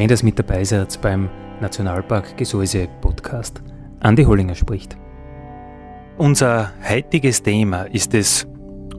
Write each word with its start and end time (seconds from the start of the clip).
Schön, 0.00 0.08
dass 0.08 0.22
mit 0.22 0.38
dabei 0.38 0.64
seid 0.64 0.98
beim 1.02 1.28
Nationalpark 1.60 2.34
Gesäuse 2.38 2.88
Podcast. 3.02 3.60
Andi 4.00 4.24
Hollinger 4.24 4.54
spricht. 4.54 4.96
Unser 6.16 6.72
heutiges 6.88 7.42
Thema 7.42 7.82
ist 7.82 8.14
das 8.14 8.46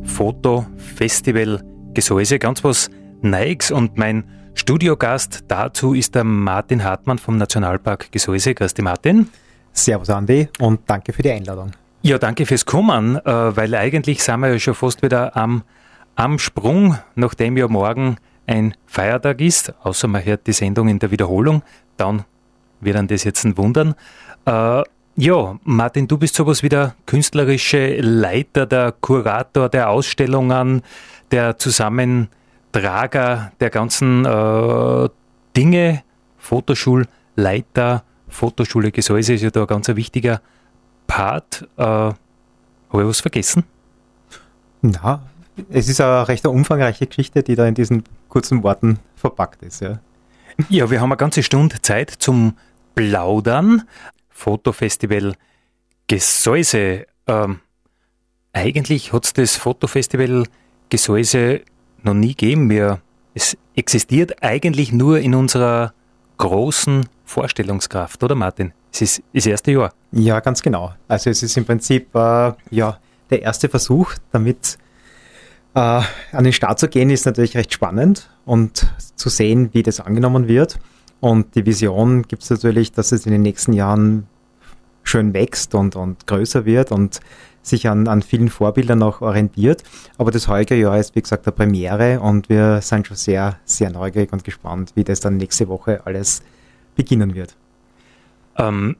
Fotofestival 0.03 1.63
Gesäuse, 1.95 2.37
ganz 2.37 2.63
was 2.63 2.91
Neues 3.21 3.71
und 3.71 3.97
mein 3.97 4.25
Studiogast 4.53 5.45
dazu 5.47 5.95
ist 5.95 6.13
der 6.13 6.23
Martin 6.23 6.83
Hartmann 6.83 7.17
vom 7.17 7.35
Nationalpark 7.37 8.11
Gesäuse. 8.11 8.53
Grüß 8.53 8.75
dich 8.75 8.85
Martin. 8.85 9.27
Servus 9.73 10.11
Andi 10.11 10.49
und 10.59 10.81
danke 10.85 11.13
für 11.13 11.23
die 11.23 11.31
Einladung. 11.31 11.71
Ja, 12.03 12.19
danke 12.19 12.45
fürs 12.45 12.67
Kommen, 12.67 13.15
äh, 13.15 13.25
weil 13.25 13.73
eigentlich 13.73 14.21
sind 14.21 14.41
wir 14.41 14.51
ja 14.51 14.59
schon 14.59 14.75
fast 14.75 15.01
wieder 15.01 15.35
am, 15.35 15.63
am 16.13 16.37
Sprung, 16.37 16.99
nachdem 17.15 17.57
ja 17.57 17.67
morgen 17.67 18.17
ein 18.51 18.75
Feiertag 18.85 19.39
ist, 19.41 19.73
außer 19.81 20.07
man 20.07 20.25
hört 20.25 20.45
die 20.45 20.53
Sendung 20.53 20.89
in 20.89 20.99
der 20.99 21.09
Wiederholung, 21.09 21.63
dann 21.97 22.25
wird 22.81 22.97
an 22.97 23.07
das 23.07 23.23
jetzt 23.23 23.45
ein 23.45 23.57
Wundern. 23.57 23.95
Äh, 24.45 24.83
ja, 25.15 25.59
Martin, 25.63 26.07
du 26.07 26.17
bist 26.17 26.35
sowas 26.35 26.61
wie 26.61 26.69
der 26.69 26.95
künstlerische 27.05 27.97
Leiter, 28.01 28.65
der 28.65 28.93
Kurator 28.99 29.69
der 29.69 29.89
Ausstellungen, 29.89 30.81
der 31.31 31.57
Zusammentrager 31.57 33.51
der 33.59 33.69
ganzen 33.69 34.25
äh, 34.25 35.09
Dinge, 35.55 36.03
Fotoschulleiter, 36.37 38.03
Fotoschule 38.27 38.91
Gesäuse 38.91 39.33
ist 39.33 39.43
ja 39.43 39.51
da 39.51 39.61
ein 39.61 39.67
ganz 39.67 39.87
wichtiger 39.89 40.41
Part. 41.07 41.67
Äh, 41.77 41.83
Habe 41.83 42.15
ich 42.93 43.07
was 43.07 43.21
vergessen? 43.21 43.63
Na, 44.81 45.21
es 45.69 45.89
ist 45.89 46.01
eine 46.01 46.27
recht 46.27 46.45
umfangreiche 46.45 47.07
Geschichte, 47.07 47.43
die 47.43 47.55
da 47.55 47.67
in 47.67 47.75
diesen 47.75 48.03
kurzen 48.29 48.63
Worten 48.63 48.99
verpackt 49.15 49.63
ist. 49.63 49.81
Ja, 49.81 49.99
ja 50.69 50.89
wir 50.89 51.01
haben 51.01 51.11
eine 51.11 51.17
ganze 51.17 51.43
Stunde 51.43 51.81
Zeit 51.81 52.09
zum 52.09 52.57
Plaudern. 52.95 53.83
Fotofestival 54.29 55.35
Gesäuse. 56.07 57.05
Ähm, 57.27 57.59
eigentlich 58.53 59.13
hat 59.13 59.25
es 59.25 59.33
das 59.33 59.55
Fotofestival 59.55 60.45
Gesäuse 60.89 61.61
noch 62.03 62.13
nie 62.13 62.29
gegeben. 62.29 62.69
Wir, 62.69 62.99
es 63.33 63.57
existiert 63.75 64.43
eigentlich 64.43 64.91
nur 64.91 65.19
in 65.19 65.35
unserer 65.35 65.93
großen 66.37 67.07
Vorstellungskraft, 67.23 68.23
oder 68.23 68.35
Martin? 68.35 68.73
Es 68.91 69.01
ist 69.01 69.23
das 69.33 69.45
erste 69.45 69.71
Jahr. 69.71 69.93
Ja, 70.11 70.39
ganz 70.39 70.61
genau. 70.61 70.93
Also 71.07 71.29
es 71.29 71.43
ist 71.43 71.55
im 71.55 71.65
Prinzip 71.65 72.13
äh, 72.13 72.51
ja, 72.71 72.99
der 73.29 73.41
erste 73.41 73.69
Versuch, 73.69 74.15
damit 74.31 74.77
äh, 75.73 75.79
an 75.79 76.43
den 76.43 76.53
Start 76.53 76.79
zu 76.79 76.87
gehen 76.87 77.09
ist 77.09 77.25
natürlich 77.25 77.55
recht 77.55 77.73
spannend 77.73 78.29
und 78.45 78.93
zu 79.15 79.29
sehen, 79.29 79.69
wie 79.73 79.83
das 79.83 79.99
angenommen 79.99 80.47
wird. 80.47 80.79
Und 81.19 81.55
die 81.55 81.65
Vision 81.65 82.23
gibt 82.23 82.43
es 82.43 82.49
natürlich, 82.49 82.91
dass 82.91 83.11
es 83.11 83.25
in 83.25 83.31
den 83.31 83.41
nächsten 83.41 83.73
Jahren 83.73 84.27
schön 85.03 85.33
wächst 85.33 85.75
und, 85.75 85.95
und 85.95 86.27
größer 86.27 86.65
wird 86.65 86.91
und 86.91 87.19
sich 87.61 87.87
an, 87.87 88.07
an 88.07 88.21
vielen 88.21 88.49
Vorbildern 88.49 89.03
auch 89.03 89.21
orientiert. 89.21 89.83
Aber 90.17 90.31
das 90.31 90.47
heutige 90.47 90.81
Jahr 90.81 90.97
ist, 90.97 91.15
wie 91.15 91.21
gesagt, 91.21 91.45
der 91.45 91.51
Premiere 91.51 92.19
und 92.19 92.49
wir 92.49 92.81
sind 92.81 93.07
schon 93.07 93.17
sehr, 93.17 93.57
sehr 93.65 93.91
neugierig 93.91 94.33
und 94.33 94.43
gespannt, 94.43 94.93
wie 94.95 95.03
das 95.03 95.19
dann 95.19 95.37
nächste 95.37 95.67
Woche 95.67 96.01
alles 96.05 96.41
beginnen 96.95 97.35
wird. 97.35 97.55
Ähm, 98.57 98.95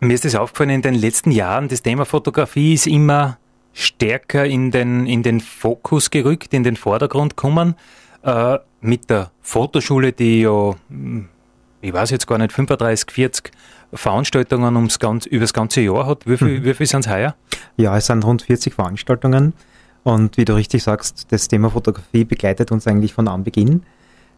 mir 0.00 0.14
ist 0.14 0.24
es 0.24 0.34
aufgefallen, 0.34 0.70
in 0.70 0.82
den 0.82 0.94
letzten 0.94 1.30
Jahren, 1.30 1.68
das 1.68 1.82
Thema 1.82 2.04
Fotografie 2.04 2.74
ist 2.74 2.86
immer 2.86 3.38
stärker 3.72 4.44
in 4.44 4.70
den, 4.70 5.06
in 5.06 5.22
den 5.22 5.40
Fokus 5.40 6.10
gerückt, 6.10 6.52
in 6.54 6.62
den 6.62 6.76
Vordergrund 6.76 7.36
kommen. 7.36 7.74
Äh, 8.22 8.58
mit 8.80 9.10
der 9.10 9.30
Fotoschule, 9.40 10.12
die 10.12 10.42
ja, 10.42 10.74
hm, 10.88 11.28
ich 11.80 11.92
weiß 11.92 12.10
jetzt 12.10 12.26
gar 12.26 12.38
nicht, 12.38 12.52
35, 12.52 13.10
40 13.10 13.52
Veranstaltungen 13.94 14.76
ums 14.76 14.98
ganz, 14.98 15.26
über 15.26 15.40
das 15.40 15.52
ganze 15.52 15.80
Jahr 15.80 16.06
hat. 16.06 16.26
Wie 16.26 16.36
viel, 16.36 16.60
mhm. 16.60 16.64
wie 16.64 16.74
viel 16.74 16.86
sind 16.86 17.06
es 17.06 17.12
heuer? 17.12 17.34
Ja, 17.76 17.96
es 17.96 18.06
sind 18.06 18.24
rund 18.24 18.42
40 18.42 18.74
Veranstaltungen. 18.74 19.52
Und 20.02 20.36
wie 20.36 20.44
du 20.44 20.54
richtig 20.54 20.82
sagst, 20.82 21.30
das 21.30 21.48
Thema 21.48 21.70
Fotografie 21.70 22.24
begleitet 22.24 22.72
uns 22.72 22.86
eigentlich 22.86 23.14
von 23.14 23.28
Anbeginn. 23.28 23.82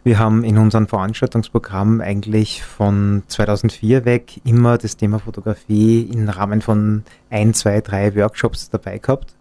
Wir 0.04 0.18
haben 0.18 0.44
in 0.44 0.58
unserem 0.58 0.86
Veranstaltungsprogramm 0.86 2.02
eigentlich 2.02 2.62
von 2.62 3.22
2004 3.26 4.04
weg 4.04 4.38
immer 4.44 4.76
das 4.76 4.98
Thema 4.98 5.18
Fotografie 5.18 6.02
im 6.02 6.28
Rahmen 6.28 6.60
von 6.60 7.04
ein, 7.30 7.54
zwei, 7.54 7.80
drei 7.80 8.14
Workshops 8.14 8.68
dabei 8.68 8.98
gehabt. 8.98 9.34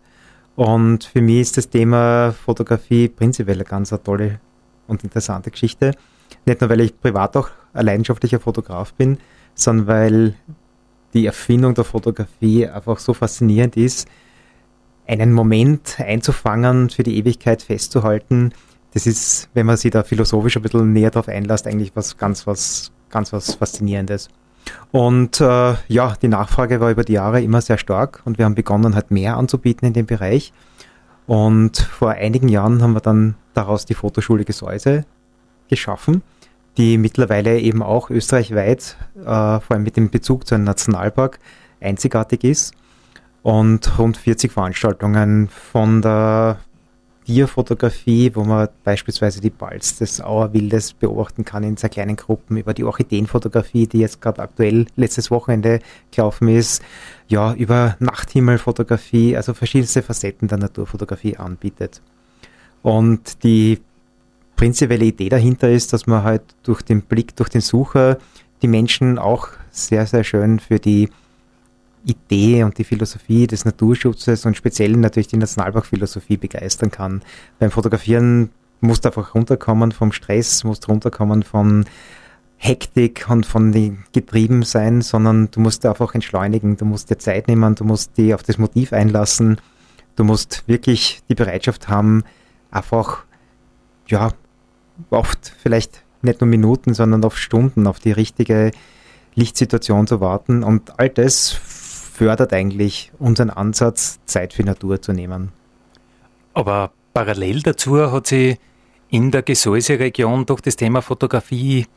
Und 0.55 1.03
für 1.03 1.21
mich 1.21 1.41
ist 1.41 1.57
das 1.57 1.67
Thema 1.67 2.31
Fotografie 2.31 3.09
prinzipiell 3.09 3.57
eine 3.57 3.65
ganz 3.65 3.93
tolle 4.05 4.39
und 4.87 5.03
interessante 5.03 5.51
Geschichte. 5.51 5.95
Nicht 6.45 6.61
nur, 6.61 6.69
weil 6.69 6.79
ich 6.79 6.97
privat 6.97 7.35
auch 7.35 7.49
ein 7.73 7.85
leidenschaftlicher 7.85 8.39
Fotograf 8.39 8.93
bin, 8.93 9.17
sondern 9.55 9.87
weil 9.87 10.33
die 11.13 11.25
Erfindung 11.25 11.73
der 11.73 11.83
Fotografie 11.83 12.69
einfach 12.69 12.99
so 12.99 13.13
faszinierend 13.13 13.75
ist, 13.75 14.07
einen 15.07 15.33
Moment 15.33 15.99
einzufangen, 15.99 16.89
für 16.89 17.03
die 17.03 17.17
Ewigkeit 17.17 17.61
festzuhalten, 17.61 18.53
das 18.93 19.07
ist, 19.07 19.49
wenn 19.53 19.65
man 19.65 19.77
sich 19.77 19.91
da 19.91 20.03
philosophisch 20.03 20.55
ein 20.55 20.61
bisschen 20.61 20.93
näher 20.93 21.11
drauf 21.11 21.27
einlässt, 21.27 21.67
eigentlich 21.67 21.95
was 21.95 22.17
ganz 22.17 22.45
was, 22.45 22.91
ganz 23.09 23.33
was 23.33 23.55
Faszinierendes. 23.55 24.29
Und 24.91 25.41
äh, 25.41 25.73
ja, 25.87 26.15
die 26.21 26.27
Nachfrage 26.27 26.79
war 26.79 26.91
über 26.91 27.03
die 27.03 27.13
Jahre 27.13 27.41
immer 27.41 27.61
sehr 27.61 27.77
stark 27.77 28.21
und 28.25 28.37
wir 28.37 28.45
haben 28.45 28.55
begonnen, 28.55 28.95
halt 28.95 29.11
mehr 29.11 29.37
anzubieten 29.37 29.87
in 29.87 29.93
dem 29.93 30.05
Bereich. 30.05 30.53
Und 31.25 31.77
vor 31.77 32.11
einigen 32.11 32.47
Jahren 32.47 32.81
haben 32.81 32.93
wir 32.93 33.01
dann 33.01 33.35
daraus 33.53 33.85
die 33.85 33.93
Fotoschule 33.93 34.45
Gesäuse 34.45 35.05
geschaffen, 35.69 36.21
die 36.77 36.97
mittlerweile 36.97 37.59
eben 37.59 37.81
auch 37.81 38.09
österreichweit, 38.09 38.97
äh, 39.19 39.23
vor 39.23 39.71
allem 39.71 39.83
mit 39.83 39.97
dem 39.97 40.09
Bezug 40.09 40.45
zu 40.47 40.55
einem 40.55 40.65
Nationalpark, 40.65 41.39
einzigartig 41.81 42.43
ist 42.43 42.73
und 43.41 43.97
rund 43.97 44.17
40 44.17 44.51
Veranstaltungen 44.51 45.49
von 45.49 46.01
der 46.01 46.59
Tierfotografie, 47.25 48.35
wo 48.35 48.43
man 48.43 48.69
beispielsweise 48.83 49.41
die 49.41 49.49
Balz 49.49 49.97
des 49.97 50.21
Auerwildes 50.21 50.93
beobachten 50.93 51.45
kann 51.45 51.63
in 51.63 51.77
sehr 51.77 51.89
kleinen 51.89 52.15
Gruppen, 52.15 52.57
über 52.57 52.73
die 52.73 52.83
Orchideenfotografie, 52.83 53.87
die 53.87 53.99
jetzt 53.99 54.21
gerade 54.21 54.41
aktuell 54.41 54.85
letztes 54.95 55.31
Wochenende 55.31 55.79
gelaufen 56.11 56.47
ist, 56.47 56.81
ja, 57.27 57.53
über 57.53 57.95
Nachthimmelfotografie, 57.99 59.35
also 59.37 59.53
verschiedenste 59.53 60.01
Facetten 60.01 60.47
der 60.47 60.57
Naturfotografie 60.57 61.37
anbietet. 61.37 62.01
Und 62.81 63.43
die 63.43 63.79
prinzipielle 64.55 65.05
Idee 65.05 65.29
dahinter 65.29 65.69
ist, 65.69 65.93
dass 65.93 66.07
man 66.07 66.23
halt 66.23 66.43
durch 66.63 66.81
den 66.81 67.01
Blick, 67.01 67.35
durch 67.35 67.49
den 67.49 67.61
Sucher 67.61 68.17
die 68.61 68.67
Menschen 68.67 69.17
auch 69.17 69.49
sehr, 69.71 70.05
sehr 70.05 70.23
schön 70.23 70.59
für 70.59 70.79
die 70.79 71.09
Idee 72.05 72.63
und 72.63 72.77
die 72.77 72.83
Philosophie 72.83 73.47
des 73.47 73.65
Naturschutzes 73.65 74.45
und 74.45 74.57
speziell 74.57 74.91
natürlich 74.91 75.27
die 75.27 75.37
Nationalparkphilosophie 75.37 76.37
begeistern 76.37 76.91
kann. 76.91 77.21
Beim 77.59 77.71
Fotografieren 77.71 78.49
musst 78.81 79.05
du 79.05 79.09
einfach 79.09 79.33
runterkommen 79.33 79.91
vom 79.91 80.11
Stress, 80.11 80.63
musst 80.63 80.87
runterkommen 80.87 81.43
von 81.43 81.85
Hektik 82.57 83.25
und 83.29 83.45
von 83.45 83.71
den 83.71 84.03
Getrieben 84.13 84.63
sein, 84.63 85.01
sondern 85.01 85.49
du 85.51 85.59
musst 85.59 85.85
einfach 85.85 86.13
entschleunigen, 86.13 86.77
du 86.77 86.85
musst 86.85 87.09
dir 87.09 87.17
Zeit 87.17 87.47
nehmen, 87.47 87.75
du 87.75 87.83
musst 87.83 88.17
dich 88.17 88.33
auf 88.33 88.43
das 88.43 88.57
Motiv 88.57 88.93
einlassen, 88.93 89.57
du 90.15 90.23
musst 90.23 90.63
wirklich 90.67 91.21
die 91.29 91.35
Bereitschaft 91.35 91.89
haben, 91.89 92.23
einfach, 92.71 93.25
ja, 94.07 94.31
oft 95.09 95.53
vielleicht 95.61 96.03
nicht 96.21 96.39
nur 96.39 96.47
Minuten, 96.47 96.93
sondern 96.93 97.23
auf 97.25 97.37
Stunden 97.37 97.87
auf 97.87 97.99
die 97.99 98.11
richtige 98.11 98.71
Lichtsituation 99.35 100.07
zu 100.07 100.21
warten 100.21 100.63
und 100.63 100.99
all 100.99 101.09
das 101.09 101.51
fördert 102.13 102.53
eigentlich 102.53 103.11
unseren 103.19 103.49
Ansatz, 103.49 104.19
Zeit 104.25 104.53
für 104.53 104.63
Natur 104.63 105.01
zu 105.01 105.13
nehmen. 105.13 105.51
Aber 106.53 106.91
parallel 107.13 107.61
dazu 107.61 108.11
hat 108.11 108.27
sie 108.27 108.57
in 109.09 109.31
der 109.31 109.41
Gesäuse-Region 109.41 110.45
doch 110.45 110.59
das 110.59 110.75
Thema 110.75 111.01
Fotografie 111.01 111.87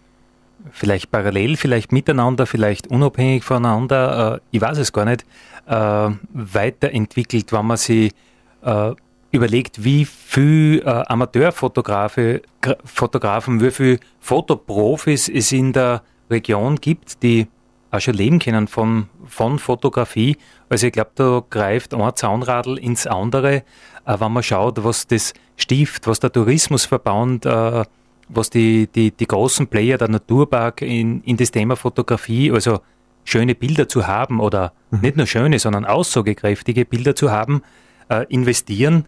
vielleicht 0.70 1.10
parallel, 1.10 1.56
vielleicht 1.56 1.92
miteinander, 1.92 2.46
vielleicht 2.46 2.86
unabhängig 2.88 3.44
voneinander, 3.44 4.36
äh, 4.36 4.40
ich 4.50 4.60
weiß 4.60 4.78
es 4.78 4.92
gar 4.92 5.04
nicht, 5.04 5.24
äh, 5.66 6.10
weiterentwickelt, 6.32 7.52
wenn 7.52 7.66
man 7.66 7.76
sich 7.76 8.12
äh, 8.62 8.92
überlegt, 9.30 9.84
wie 9.84 10.06
viel 10.06 10.82
äh, 10.84 10.88
Amateurfotografen, 10.88 12.40
Fotografen, 12.84 13.60
wie 13.60 13.70
viele 13.70 14.00
Fotoprofis 14.18 15.28
es 15.28 15.52
in 15.52 15.72
der 15.72 16.02
Region 16.30 16.76
gibt, 16.76 17.22
die 17.22 17.48
auch 17.91 18.00
schon 18.00 18.15
leben 18.15 18.38
können 18.38 18.69
von, 18.69 19.09
von 19.27 19.59
Fotografie. 19.59 20.37
Also 20.69 20.87
ich 20.87 20.93
glaube, 20.93 21.11
da 21.15 21.43
greift 21.49 21.94
ein 21.94 22.17
Zaunradl 22.17 22.79
ins 22.79 23.06
andere, 23.06 23.62
äh, 24.05 24.21
wenn 24.21 24.33
man 24.33 24.43
schaut, 24.43 24.83
was 24.85 25.06
das 25.06 25.35
Stift, 25.56 26.06
was 26.06 26.21
der 26.21 26.33
Tourismusverband, 26.33 27.47
äh, 27.47 27.85
was 28.29 28.50
die, 28.50 28.88
die, 28.88 29.11
die 29.12 29.27
großen 29.27 29.69
Player, 29.69 29.99
der 29.99 30.09
Naturpark 30.09 30.83
in, 30.83 31.23
in 31.23 31.37
das 31.37 31.50
Thema 31.50 31.77
Fotografie, 31.77 32.50
also 32.50 32.81
schöne 33.25 33.55
Bilder 33.55 33.88
zu 33.88 34.06
haben 34.06 34.41
oder 34.41 34.73
mhm. 34.91 35.00
nicht 35.00 35.17
nur 35.17 35.27
schöne, 35.27 35.59
sondern 35.59 35.85
aussagekräftige 35.85 36.85
Bilder 36.85 37.15
zu 37.15 37.31
haben, 37.31 37.62
äh, 38.09 38.25
investieren, 38.29 39.06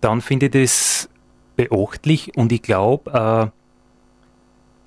dann 0.00 0.20
finde 0.20 0.46
ich 0.46 0.52
das 0.52 1.08
beachtlich 1.56 2.36
und 2.36 2.52
ich 2.52 2.62
glaube, 2.62 3.52
äh, 3.52 3.56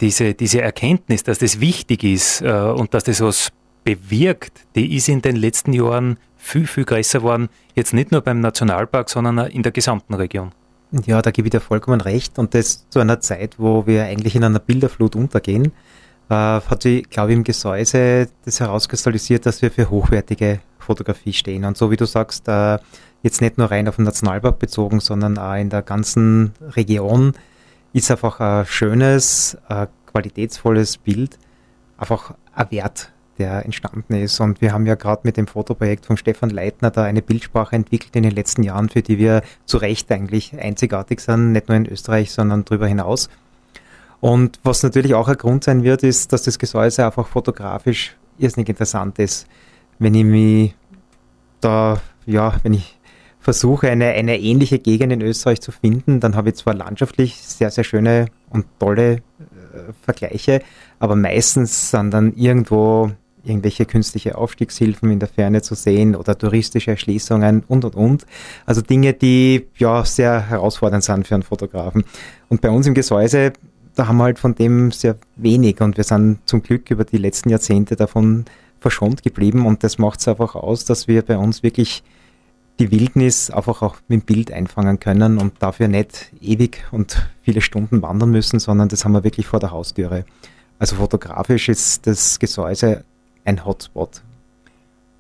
diese, 0.02 0.34
diese 0.34 0.62
Erkenntnis, 0.62 1.24
dass 1.24 1.40
das 1.40 1.60
wichtig 1.60 2.04
ist 2.04 2.42
äh, 2.42 2.52
und 2.52 2.94
dass 2.94 3.04
das 3.04 3.22
was 3.22 3.52
bewirkt, 3.84 4.66
die 4.76 4.96
ist 4.96 5.10
in 5.10 5.22
den 5.22 5.36
letzten 5.36 5.74
Jahren 5.74 6.18
viel, 6.38 6.68
viel 6.68 6.86
größer 6.86 7.20
geworden. 7.20 7.50
Jetzt 7.76 7.94
nicht 7.94 8.12
nur 8.12 8.22
beim 8.22 8.40
Nationalpark, 8.40 9.10
sondern 9.10 9.38
in 9.48 9.64
der 9.64 9.72
gesamten 9.72 10.14
Region. 10.14 10.52
Ja, 11.06 11.22
da 11.22 11.32
gebe 11.32 11.48
ich 11.48 11.52
dir 11.52 11.60
vollkommen 11.60 12.02
recht. 12.02 12.40
Und 12.40 12.54
das 12.54 12.88
zu 12.90 13.00
einer 13.00 13.20
Zeit, 13.20 13.56
wo 13.58 13.86
wir 13.86 14.06
eigentlich 14.06 14.36
in 14.36 14.44
einer 14.44 14.60
Bilderflut 14.60 15.16
untergehen, 15.16 15.72
äh, 16.30 16.34
hat 16.34 16.82
sich, 16.84 17.10
glaube 17.10 17.32
ich, 17.32 17.38
im 17.38 17.44
Gesäuse 17.44 18.30
das 18.46 18.60
herauskristallisiert, 18.60 19.46
dass 19.46 19.62
wir 19.62 19.72
für 19.72 19.90
hochwertige 19.90 20.62
Fotografie 20.80 21.34
stehen. 21.34 21.66
Und 21.66 21.78
so 21.78 21.92
wie 21.92 21.98
du 21.98 22.06
sagst, 22.06 22.48
äh, 22.48 22.80
jetzt 23.22 23.42
nicht 23.42 23.58
nur 23.58 23.70
rein 23.70 23.88
auf 23.88 23.98
den 23.98 24.06
Nationalpark 24.06 24.60
bezogen, 24.60 25.00
sondern 25.00 25.38
auch 25.38 25.56
in 25.56 25.70
der 25.70 25.82
ganzen 25.82 26.54
Region 26.76 27.34
ist 27.94 28.12
einfach 28.12 28.40
ein 28.40 28.66
schönes, 28.66 29.58
ein 29.68 29.88
qualitätsvolles 30.12 30.98
Bild, 30.98 31.38
einfach 31.98 32.34
ein 32.54 32.72
Wert, 32.72 33.12
der 33.38 33.66
entstanden 33.66 34.14
ist. 34.14 34.40
Und 34.40 34.62
wir 34.62 34.74
haben 34.74 34.86
ja 34.86 34.96
gerade 34.96 35.22
mit 35.24 35.38
dem 35.38 35.48
Fotoprojekt 35.48 36.06
von 36.06 36.18
Stefan 36.18 36.50
Leitner 36.50 36.92
da 36.92 37.04
eine 37.04 37.22
Bildsprache 37.22 37.76
entwickelt 37.76 38.16
in 38.16 38.24
den 38.24 38.34
letzten 38.34 38.64
Jahren, 38.64 38.90
für 38.90 39.02
die 39.02 39.18
wir 39.18 39.42
zu 39.66 39.78
Recht 39.78 40.12
eigentlich 40.12 40.60
einzigartig 40.60 41.22
sind, 41.22 41.54
nicht 41.54 41.70
nur 41.70 41.78
in 41.78 41.86
Österreich, 41.88 42.32
sondern 42.32 42.66
darüber 42.66 42.88
hinaus. 42.88 43.30
Und 44.20 44.60
was 44.64 44.84
natürlich 44.84 45.16
auch 45.16 45.30
ein 45.30 45.38
Grund 45.38 45.64
sein 45.64 45.84
wird, 45.84 46.04
ist, 46.04 46.34
dass 46.34 46.44
das 46.44 46.60
Gesäuse 46.60 47.06
einfach 47.06 47.28
fotografisch 47.28 48.18
irrsinnig 48.38 48.70
interessant 48.70 49.18
ist. 49.20 49.48
Wenn 49.98 50.14
ich 50.14 50.26
mich 50.26 50.76
da, 51.62 52.02
ja, 52.26 52.54
wenn 52.64 52.74
ich 52.74 52.99
versuche, 53.40 53.90
eine, 53.90 54.08
eine 54.08 54.40
ähnliche 54.40 54.80
Gegend 54.80 55.14
in 55.14 55.22
Österreich 55.22 55.62
zu 55.62 55.72
finden, 55.72 56.20
dann 56.20 56.36
habe 56.36 56.50
ich 56.50 56.56
zwar 56.56 56.74
landschaftlich 56.74 57.38
sehr, 57.38 57.72
sehr 57.72 57.84
schöne 57.84 58.28
und 58.50 58.66
tolle 58.80 59.14
äh, 59.14 59.22
Vergleiche, 60.04 60.62
aber 61.00 61.16
meistens 61.16 61.92
sind 61.92 62.12
dann 62.12 62.34
irgendwo 62.36 63.12
irgendwelche 63.44 63.86
künstliche 63.86 64.38
Aufstiegshilfen 64.38 65.10
in 65.12 65.20
der 65.20 65.30
Ferne 65.30 65.62
zu 65.62 65.74
sehen 65.76 66.16
oder 66.16 66.38
touristische 66.38 66.92
Erschließungen 66.92 67.64
und 67.68 67.86
und 67.86 67.96
und. 67.96 68.26
Also 68.66 68.82
Dinge, 68.82 69.14
die 69.14 69.68
ja 69.78 70.04
sehr 70.04 70.50
herausfordernd 70.50 71.04
sind 71.04 71.28
für 71.28 71.36
einen 71.36 71.44
Fotografen. 71.44 72.04
Und 72.50 72.62
bei 72.62 72.70
uns 72.70 72.86
im 72.86 72.94
Gesäuse, 72.94 73.54
da 73.96 74.08
haben 74.08 74.18
wir 74.18 74.26
halt 74.26 74.40
von 74.40 74.56
dem 74.56 74.92
sehr 74.92 75.16
wenig 75.38 75.82
und 75.82 75.98
wir 75.98 76.04
sind 76.04 76.40
zum 76.46 76.62
Glück 76.62 76.92
über 76.92 77.06
die 77.06 77.18
letzten 77.18 77.50
Jahrzehnte 77.50 77.96
davon 77.96 78.46
verschont 78.80 79.24
geblieben 79.24 79.66
und 79.66 79.84
das 79.84 79.98
macht 79.98 80.20
es 80.22 80.28
einfach 80.28 80.56
aus, 80.56 80.86
dass 80.86 81.08
wir 81.08 81.22
bei 81.22 81.38
uns 81.38 81.64
wirklich 81.64 82.04
die 82.80 82.92
Wildnis 82.92 83.52
einfach 83.52 83.82
auch 83.82 83.98
mit 84.08 84.22
dem 84.22 84.26
Bild 84.26 84.52
einfangen 84.52 85.00
können 85.00 85.38
und 85.38 85.54
dafür 85.60 85.88
nicht 85.88 86.32
ewig 86.42 86.86
und 86.92 87.28
viele 87.44 87.62
Stunden 87.62 88.02
wandern 88.02 88.32
müssen, 88.32 88.60
sondern 88.60 88.88
das 88.88 89.04
haben 89.04 89.12
wir 89.12 89.24
wirklich 89.24 89.48
vor 89.48 89.60
der 89.60 89.72
Haustüre. 89.72 90.26
Also 90.80 90.96
fotografisch 90.96 91.68
ist 91.68 92.08
das 92.08 92.40
Gesäuse 92.40 93.04
ein 93.44 93.66
Hotspot. 93.66 94.22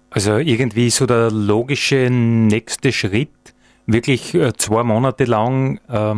Also 0.09 0.37
irgendwie 0.37 0.89
so 0.89 1.05
der 1.05 1.29
logische 1.29 2.09
nächste 2.09 2.91
Schritt, 2.91 3.53
wirklich 3.85 4.33
äh, 4.33 4.53
zwei 4.53 4.83
Monate 4.83 5.25
lang 5.25 5.79
äh, 5.89 6.15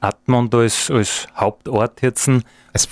Atmund 0.00 0.54
als, 0.54 0.90
als 0.90 1.26
Hauptort 1.36 2.02
jetzt 2.02 2.28
als 2.72 2.88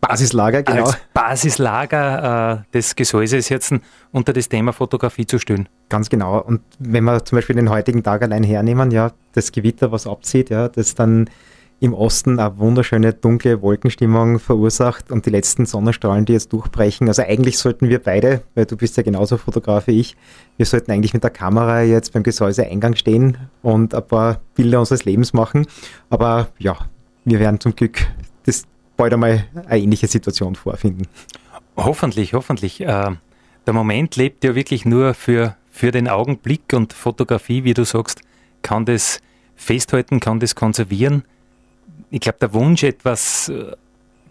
Basislager, 0.00 0.62
genau. 0.62 0.86
Als 0.86 0.98
Basislager 1.12 2.62
äh, 2.68 2.72
des 2.72 2.96
Gesäuses 2.96 3.48
jetzt 3.48 3.74
unter 4.12 4.32
das 4.32 4.48
Thema 4.48 4.72
Fotografie 4.72 5.26
zu 5.26 5.38
stellen. 5.38 5.68
Ganz 5.88 6.08
genau. 6.08 6.40
Und 6.40 6.62
wenn 6.78 7.04
wir 7.04 7.24
zum 7.24 7.36
Beispiel 7.36 7.56
den 7.56 7.70
heutigen 7.70 8.02
Tag 8.02 8.22
allein 8.22 8.42
hernehmen, 8.42 8.90
ja, 8.90 9.12
das 9.32 9.52
Gewitter, 9.52 9.92
was 9.92 10.06
abzieht, 10.06 10.50
ja, 10.50 10.68
das 10.68 10.94
dann 10.94 11.28
im 11.80 11.94
Osten 11.94 12.38
eine 12.38 12.58
wunderschöne 12.58 13.14
dunkle 13.14 13.62
Wolkenstimmung 13.62 14.38
verursacht 14.38 15.10
und 15.10 15.24
die 15.24 15.30
letzten 15.30 15.64
Sonnenstrahlen, 15.64 16.26
die 16.26 16.34
jetzt 16.34 16.52
durchbrechen. 16.52 17.08
Also 17.08 17.22
eigentlich 17.22 17.58
sollten 17.58 17.88
wir 17.88 18.00
beide, 18.00 18.42
weil 18.54 18.66
du 18.66 18.76
bist 18.76 18.98
ja 18.98 19.02
genauso 19.02 19.38
Fotograf 19.38 19.86
wie 19.86 19.98
ich, 19.98 20.14
wir 20.58 20.66
sollten 20.66 20.92
eigentlich 20.92 21.14
mit 21.14 21.24
der 21.24 21.30
Kamera 21.30 21.80
jetzt 21.80 22.12
beim 22.12 22.22
Gesäuseeingang 22.22 22.96
stehen 22.96 23.38
und 23.62 23.94
ein 23.94 24.06
paar 24.06 24.40
Bilder 24.54 24.80
unseres 24.80 25.06
Lebens 25.06 25.32
machen. 25.32 25.66
Aber 26.10 26.48
ja, 26.58 26.76
wir 27.24 27.40
werden 27.40 27.60
zum 27.60 27.74
Glück 27.74 28.06
das 28.44 28.64
bald 29.00 29.12
einmal 29.14 29.46
eine 29.66 29.82
ähnliche 29.82 30.06
Situation 30.06 30.54
vorfinden. 30.54 31.06
Hoffentlich, 31.76 32.34
hoffentlich. 32.34 32.80
Äh, 32.80 33.10
der 33.66 33.72
Moment 33.72 34.16
lebt 34.16 34.44
ja 34.44 34.54
wirklich 34.54 34.84
nur 34.84 35.14
für, 35.14 35.56
für 35.70 35.90
den 35.90 36.08
Augenblick 36.08 36.72
und 36.72 36.92
Fotografie, 36.92 37.64
wie 37.64 37.74
du 37.74 37.84
sagst, 37.84 38.22
kann 38.62 38.84
das 38.84 39.20
festhalten, 39.56 40.20
kann 40.20 40.40
das 40.40 40.54
konservieren 40.54 41.24
ich 42.10 42.20
glaube, 42.20 42.38
der 42.40 42.52
Wunsch, 42.52 42.82
etwas 42.82 43.48
äh, 43.48 43.72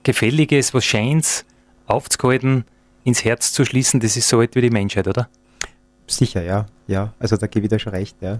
Gefälliges, 0.03 0.73
was 0.73 0.85
Scheins 0.85 1.45
aufzuhalten, 1.87 2.65
ins 3.03 3.23
Herz 3.23 3.53
zu 3.53 3.65
schließen, 3.65 3.99
das 3.99 4.17
ist 4.17 4.27
so 4.27 4.39
alt 4.39 4.55
wie 4.55 4.61
die 4.61 4.69
Menschheit, 4.69 5.07
oder? 5.07 5.29
Sicher, 6.07 6.43
ja. 6.43 6.65
Ja, 6.87 7.13
also 7.19 7.37
da 7.37 7.47
gebe 7.47 7.65
ich 7.65 7.69
dir 7.69 7.79
schon 7.79 7.93
recht, 7.93 8.17
ja. 8.21 8.39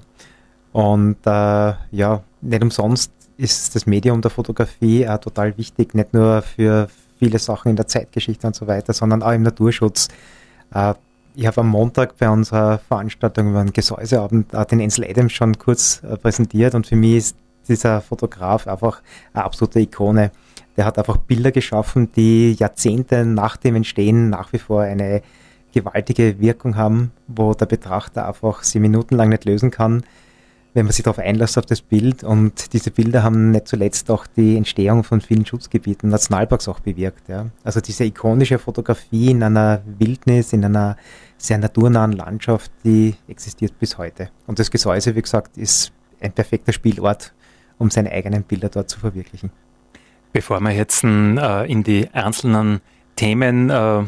Und 0.72 1.18
äh, 1.26 1.74
ja, 1.92 2.24
nicht 2.42 2.62
umsonst 2.62 3.12
ist 3.40 3.74
das 3.74 3.86
Medium 3.86 4.22
der 4.22 4.32
Fotografie 4.32 5.08
auch 5.08 5.20
total 5.20 5.58
wichtig, 5.58 5.96
nicht 5.96 6.14
nur 6.14 6.42
für 6.42 6.90
viele 7.18 7.40
Sachen 7.40 7.70
in 7.70 7.76
der 7.78 7.88
Zeitgeschichte 7.88 8.46
und 8.46 8.56
so 8.56 8.68
weiter, 8.68 8.94
sondern 8.94 9.24
auch 9.24 9.32
im 9.32 9.44
Naturschutz. 9.44 10.10
Äh, 10.74 10.94
ich 11.36 11.48
habe 11.48 11.62
am 11.62 11.70
Montag 11.70 12.18
bei 12.18 12.30
unserer 12.30 12.80
Veranstaltung 12.80 13.52
über 13.52 13.64
den 13.64 13.72
Gesäuseabend 13.72 14.54
äh, 14.54 14.66
den 14.66 14.82
Ensel 14.82 15.06
Adams 15.06 15.32
schon 15.32 15.58
kurz 15.58 16.04
äh, 16.04 16.18
präsentiert 16.18 16.76
und 16.76 16.86
für 16.86 16.98
mich 16.98 17.18
ist 17.18 17.36
dieser 17.70 18.02
Fotograf 18.02 18.68
einfach 18.68 19.02
eine 19.34 19.46
absolute 19.46 19.80
Ikone. 19.80 20.32
Der 20.76 20.86
hat 20.86 20.98
einfach 20.98 21.18
Bilder 21.18 21.52
geschaffen, 21.52 22.12
die 22.14 22.54
Jahrzehnte 22.54 23.26
nach 23.26 23.58
dem 23.58 23.76
Entstehen 23.76 24.30
nach 24.30 24.52
wie 24.52 24.60
vor 24.60 24.82
eine 24.82 25.22
gewaltige 25.74 26.40
Wirkung 26.40 26.76
haben, 26.76 27.12
wo 27.28 27.54
der 27.54 27.68
Betrachter 27.68 28.28
einfach 28.28 28.64
sie 28.64 28.80
minutenlang 28.80 29.30
nicht 29.30 29.46
lösen 29.46 29.72
kann, 29.72 30.04
wenn 30.74 30.86
man 30.86 30.92
sich 30.94 31.04
darauf 31.04 31.20
einlässt 31.20 31.58
auf 31.58 31.66
das 31.66 31.82
Bild. 31.82 32.24
Und 32.24 32.74
diese 32.74 32.92
Bilder 32.92 33.24
haben 33.24 33.52
nicht 33.52 33.68
zuletzt 33.68 34.10
auch 34.12 34.28
die 34.28 34.56
Entstehung 34.56 35.04
von 35.04 35.22
vielen 35.22 35.46
Schutzgebieten, 35.46 36.10
Nationalparks 36.10 36.68
auch 36.68 36.80
bewirkt. 36.80 37.28
Ja. 37.28 37.48
Also 37.64 37.82
diese 37.82 38.06
ikonische 38.06 38.60
Fotografie 38.60 39.32
in 39.32 39.44
einer 39.44 39.82
Wildnis, 39.98 40.54
in 40.54 40.64
einer 40.64 40.98
sehr 41.38 41.58
naturnahen 41.58 42.12
Landschaft, 42.12 42.72
die 42.84 43.16
existiert 43.28 43.78
bis 43.80 43.98
heute. 43.98 44.30
Und 44.46 44.60
das 44.60 44.70
Gesäuse, 44.70 45.16
wie 45.16 45.22
gesagt, 45.22 45.58
ist 45.58 45.92
ein 46.22 46.34
perfekter 46.34 46.74
Spielort 46.74 47.34
um 47.80 47.90
seine 47.90 48.12
eigenen 48.12 48.44
Bilder 48.44 48.70
dort 48.70 48.90
zu 48.90 49.00
verwirklichen. 49.00 49.52
Bevor 50.32 50.60
wir 50.60 50.72
jetzt 50.72 51.04
äh, 51.04 51.72
in 51.72 51.84
die 51.84 52.08
einzelnen 52.14 52.82
Themen 53.16 53.72
äh, 53.72 54.04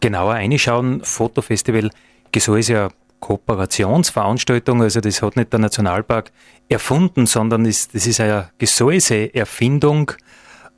genauer 0.00 0.34
einschauen, 0.34 1.02
Fotofestival 1.04 1.90
Geso 2.32 2.54
ist 2.54 2.68
ja 2.68 2.88
Kooperationsveranstaltung, 3.20 4.82
also 4.82 5.00
das 5.00 5.22
hat 5.22 5.36
nicht 5.36 5.52
der 5.52 5.60
Nationalpark 5.60 6.30
erfunden, 6.68 7.26
sondern 7.26 7.64
ist, 7.64 7.94
das 7.94 8.06
ist 8.06 8.20
eine 8.20 8.50
Gesäuse-Erfindung. 8.58 10.12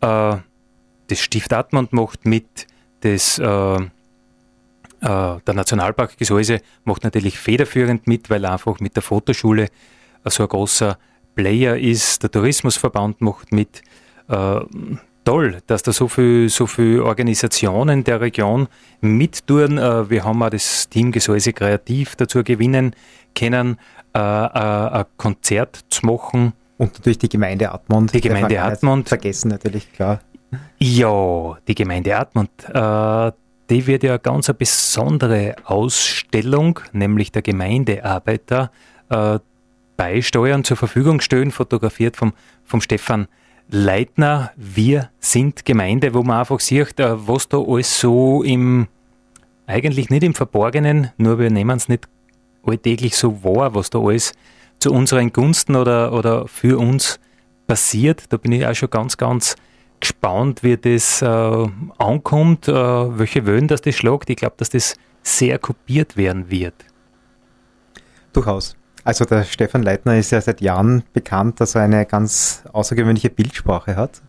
Äh, 0.00 0.36
das 1.08 1.18
Stift 1.18 1.52
Atmund 1.52 1.92
macht 1.92 2.24
mit, 2.24 2.66
das, 3.00 3.38
äh, 3.38 3.44
äh, 3.44 3.88
der 5.00 5.54
Nationalpark 5.54 6.16
Gesäuse 6.16 6.60
macht 6.84 7.04
natürlich 7.04 7.38
federführend 7.38 8.06
mit, 8.06 8.30
weil 8.30 8.44
einfach 8.44 8.80
mit 8.80 8.96
der 8.96 9.02
Fotoschule 9.02 9.68
so 10.24 10.44
ein 10.44 10.48
großer 10.48 10.98
Player 11.34 11.76
ist, 11.78 12.22
der 12.22 12.30
Tourismusverband 12.30 13.20
macht 13.20 13.52
mit. 13.52 13.82
Toll, 15.24 15.58
dass 15.66 15.82
da 15.82 15.92
so 15.92 16.08
viele 16.08 16.48
so 16.48 16.66
viel 16.66 17.00
Organisationen 17.00 18.04
der 18.04 18.20
Region 18.20 18.68
mittun. 19.00 19.76
Äh, 19.76 20.08
wir 20.08 20.24
haben 20.24 20.42
auch 20.42 20.50
das 20.50 20.88
Team 20.88 21.12
Gesäuse 21.12 21.52
Kreativ 21.52 22.16
dazu 22.16 22.42
gewinnen 22.42 22.94
können, 23.34 23.78
äh, 24.14 24.18
äh, 24.18 24.22
ein 24.22 25.04
Konzert 25.18 25.80
zu 25.90 26.06
machen. 26.06 26.52
Und 26.78 26.94
natürlich 26.94 27.18
die 27.18 27.28
Gemeinde 27.28 27.70
Admont. 27.70 28.14
Die 28.14 28.20
Gemeinde 28.22 28.62
Admont. 28.62 29.08
Vergessen 29.08 29.48
natürlich, 29.48 29.92
klar. 29.92 30.20
Ja, 30.78 31.58
die 31.68 31.74
Gemeinde 31.74 32.16
Admont, 32.16 32.50
äh, 32.68 33.32
die 33.68 33.86
wird 33.86 34.02
ja 34.02 34.16
ganz 34.16 34.48
eine 34.48 34.54
besondere 34.54 35.54
Ausstellung, 35.64 36.80
nämlich 36.92 37.30
der 37.30 37.42
Gemeindearbeiter, 37.42 38.72
beisteuern, 39.96 40.62
zur 40.64 40.76
Verfügung 40.76 41.20
stellen, 41.20 41.50
fotografiert 41.50 42.16
vom, 42.16 42.32
vom 42.64 42.80
Stefan 42.80 43.26
Leitner. 43.70 44.52
Wir 44.56 45.10
sind 45.20 45.64
Gemeinde, 45.64 46.14
wo 46.14 46.22
man 46.22 46.40
einfach 46.40 46.60
sieht, 46.60 46.98
äh, 47.00 47.26
was 47.26 47.48
da 47.48 47.58
alles 47.58 48.00
so 48.00 48.42
im, 48.42 48.88
eigentlich 49.66 50.10
nicht 50.10 50.22
im 50.22 50.34
Verborgenen, 50.34 51.10
nur 51.16 51.38
wir 51.38 51.50
nehmen 51.50 51.76
es 51.76 51.88
nicht 51.88 52.08
alltäglich 52.64 53.16
so 53.16 53.42
wahr, 53.44 53.74
was 53.74 53.90
da 53.90 53.98
alles 53.98 54.32
zu 54.78 54.92
unseren 54.92 55.32
Gunsten 55.32 55.76
oder, 55.76 56.12
oder 56.12 56.48
für 56.48 56.78
uns 56.78 57.20
passiert. 57.66 58.32
Da 58.32 58.36
bin 58.36 58.52
ich 58.52 58.66
auch 58.66 58.74
schon 58.74 58.90
ganz, 58.90 59.16
ganz 59.16 59.56
gespannt, 60.00 60.62
wie 60.62 60.76
das 60.76 61.22
äh, 61.22 61.68
ankommt, 61.98 62.68
äh, 62.68 62.72
welche 62.72 63.46
Wellen 63.46 63.68
das 63.68 63.82
das 63.82 63.94
schlagt. 63.94 64.30
Ich 64.30 64.36
glaube, 64.36 64.54
dass 64.56 64.70
das 64.70 64.96
sehr 65.22 65.58
kopiert 65.58 66.16
werden 66.16 66.50
wird. 66.50 66.74
Durchaus. 68.32 68.76
Also 69.04 69.24
der 69.24 69.44
Stefan 69.44 69.82
Leitner 69.82 70.16
ist 70.18 70.30
ja 70.30 70.40
seit 70.40 70.60
Jahren 70.60 71.02
bekannt, 71.12 71.60
dass 71.60 71.74
er 71.74 71.82
eine 71.82 72.04
ganz 72.06 72.62
außergewöhnliche 72.72 73.30
Bildsprache 73.30 73.96
hat. 73.96 74.20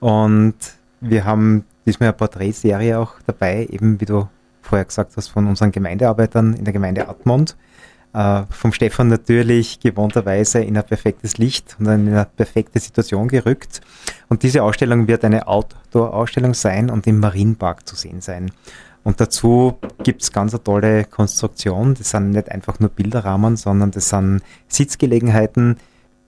Und 0.00 0.54
wir 1.00 1.24
haben 1.24 1.64
diesmal 1.86 2.08
eine 2.08 2.16
Porträtserie 2.16 2.98
auch 2.98 3.14
dabei, 3.26 3.66
eben 3.70 4.00
wie 4.00 4.04
du 4.04 4.28
vorher 4.62 4.84
gesagt 4.84 5.16
hast, 5.16 5.28
von 5.28 5.46
unseren 5.46 5.72
Gemeindearbeitern 5.72 6.54
in 6.54 6.64
der 6.64 6.72
Gemeinde 6.72 7.08
Admont. 7.08 7.56
Äh, 8.14 8.42
vom 8.50 8.72
Stefan 8.72 9.08
natürlich 9.08 9.80
gewohnterweise 9.80 10.62
in 10.62 10.76
ein 10.76 10.84
perfektes 10.84 11.38
Licht 11.38 11.76
und 11.78 11.86
in 11.86 12.08
eine 12.08 12.26
perfekte 12.36 12.78
Situation 12.78 13.28
gerückt. 13.28 13.80
Und 14.28 14.42
diese 14.42 14.62
Ausstellung 14.62 15.08
wird 15.08 15.24
eine 15.24 15.48
Outdoor-Ausstellung 15.48 16.54
sein 16.54 16.90
und 16.90 17.06
im 17.06 17.20
Marienpark 17.20 17.88
zu 17.88 17.96
sehen 17.96 18.20
sein. 18.20 18.52
Und 19.04 19.20
dazu 19.20 19.78
gibt 20.04 20.22
es 20.22 20.32
ganz 20.32 20.54
eine 20.54 20.62
tolle 20.62 21.04
Konstruktion. 21.04 21.94
Das 21.94 22.10
sind 22.10 22.30
nicht 22.30 22.50
einfach 22.50 22.78
nur 22.78 22.90
Bilderrahmen, 22.90 23.56
sondern 23.56 23.90
das 23.90 24.08
sind 24.10 24.42
Sitzgelegenheiten, 24.68 25.76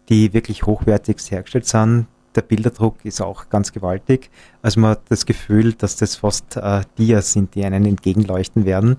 die 0.09 0.33
wirklich 0.33 0.65
hochwertig 0.65 1.19
hergestellt 1.31 1.67
sind. 1.67 2.07
Der 2.35 2.43
Bilderdruck 2.43 3.05
ist 3.05 3.21
auch 3.21 3.49
ganz 3.49 3.73
gewaltig. 3.73 4.31
Also 4.61 4.81
man 4.81 4.91
hat 4.91 5.03
das 5.09 5.25
Gefühl, 5.25 5.73
dass 5.75 5.97
das 5.97 6.17
fast 6.17 6.57
äh, 6.57 6.83
Dias 6.99 7.33
sind, 7.33 7.55
die 7.55 7.65
einen 7.65 7.87
entgegenleuchten 7.87 8.65
werden 8.65 8.97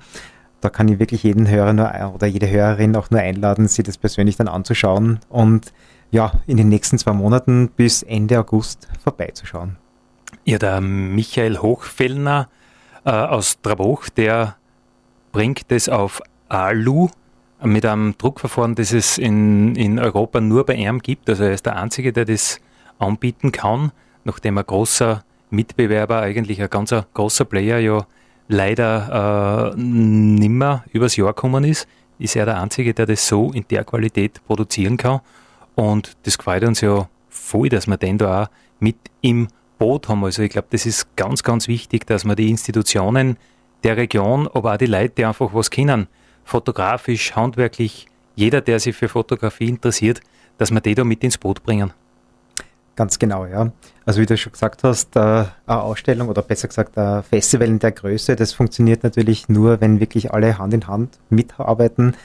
da 0.65 0.70
kann 0.72 0.88
ich 0.88 0.98
wirklich 0.98 1.22
jeden 1.22 1.48
Hörer 1.48 1.74
nur, 1.74 2.15
oder 2.15 2.25
jede 2.25 2.50
Hörerin 2.50 2.96
auch 2.96 3.12
nur 3.12 3.20
einladen, 3.20 3.67
sich 3.67 3.86
das 3.86 4.00
persönlich 4.00 4.36
dann 4.36 4.48
anzuschauen 4.48 5.20
und 5.29 5.74
ja, 6.10 6.32
in 6.48 6.58
den 6.58 6.70
nächsten 6.70 6.98
zwei 6.98 7.13
Monaten 7.13 7.70
bis 7.70 8.01
Ende 8.01 8.39
August 8.39 8.88
vorbeizuschauen. 9.03 9.77
Ja, 10.44 10.58
der 10.58 10.82
Michael 10.82 11.60
Hochfellner 11.60 12.50
äh, 13.05 13.12
aus 13.12 13.62
Trabuch, 13.62 14.09
der 14.09 14.57
bringt 15.31 15.71
das 15.71 15.89
auf 15.89 16.21
Alu 16.50 17.09
mit 17.63 17.85
einem 17.85 18.17
Druckverfahren, 18.17 18.75
das 18.75 18.91
es 18.91 19.17
in, 19.17 19.75
in 19.75 20.00
Europa 20.00 20.41
nur 20.41 20.65
bei 20.65 20.75
ihm 20.75 21.00
gibt. 21.00 21.29
Also 21.29 21.43
er 21.43 21.53
ist 21.53 21.65
der 21.65 21.77
Einzige, 21.77 22.12
der 22.13 22.25
das 22.25 22.59
anbieten 23.00 23.51
kann, 23.51 23.91
nachdem 24.24 24.57
ein 24.57 24.65
großer 24.65 25.24
Mitbewerber, 25.50 26.19
eigentlich 26.19 26.62
ein 26.62 26.69
ganz 26.69 26.93
großer 27.13 27.45
Player 27.45 27.79
ja 27.79 28.05
leider 28.47 29.74
äh, 29.74 29.79
nimmer 29.79 30.83
übers 30.91 31.15
Jahr 31.15 31.33
gekommen 31.33 31.63
ist, 31.63 31.88
ist 32.19 32.35
er 32.35 32.45
der 32.45 32.62
Einzige, 32.62 32.93
der 32.93 33.05
das 33.05 33.27
so 33.27 33.51
in 33.51 33.65
der 33.69 33.83
Qualität 33.83 34.45
produzieren 34.45 34.97
kann. 34.97 35.21
Und 35.75 36.15
das 36.24 36.38
gefällt 36.38 36.63
uns 36.63 36.81
ja 36.81 37.09
voll, 37.29 37.69
dass 37.69 37.88
wir 37.88 37.97
den 37.97 38.17
da 38.17 38.43
auch 38.43 38.47
mit 38.79 38.97
im 39.21 39.47
Boot 39.77 40.10
haben. 40.10 40.24
Also 40.24 40.41
ich 40.41 40.51
glaube, 40.51 40.67
das 40.72 40.86
ist 40.86 41.15
ganz, 41.15 41.44
ganz 41.44 41.67
wichtig, 41.67 42.05
dass 42.08 42.25
wir 42.25 42.36
die 42.36 42.50
Institutionen 42.50 43.38
der 43.84 43.98
Region, 43.98 44.50
aber 44.53 44.74
auch 44.74 44.77
die 44.77 44.86
Leute, 44.86 45.13
die 45.17 45.25
einfach 45.25 45.53
was 45.53 45.70
kennen, 45.70 46.08
fotografisch, 46.44 47.36
handwerklich, 47.36 48.08
jeder, 48.36 48.62
der 48.62 48.79
sich 48.79 48.96
für 48.96 49.08
Fotografie 49.08 49.70
interessiert, 49.70 50.22
dass 50.58 50.72
wir 50.72 50.82
die 50.82 50.96
da 50.96 51.03
mit 51.03 51.24
ins 51.24 51.38
Boot 51.38 51.63
bringen. 51.63 51.94
Ganz 52.96 53.20
genau, 53.20 53.46
ja. 53.46 53.72
Also 54.05 54.22
wie 54.22 54.25
du 54.25 54.38
schon 54.38 54.53
gesagt 54.53 54.84
hast, 54.84 55.15
äh, 55.17 55.20
eine 55.20 55.51
Ausstellung 55.67 56.29
oder 56.29 56.41
besser 56.41 56.70
gesagt 56.70 56.98
ein 56.98 57.24
Festival 57.24 57.67
in 57.67 57.79
der 57.79 57.91
Größe, 57.91 58.36
das 58.38 58.53
funktioniert 58.53 59.03
natürlich 59.03 59.50
nur, 59.50 59.82
wenn 59.82 60.00
wirklich 60.00 60.32
alle 60.32 60.58
Hand 60.58 60.74
in 60.74 60.88
Hand 60.88 61.20
mitarbeiten, 61.29 62.15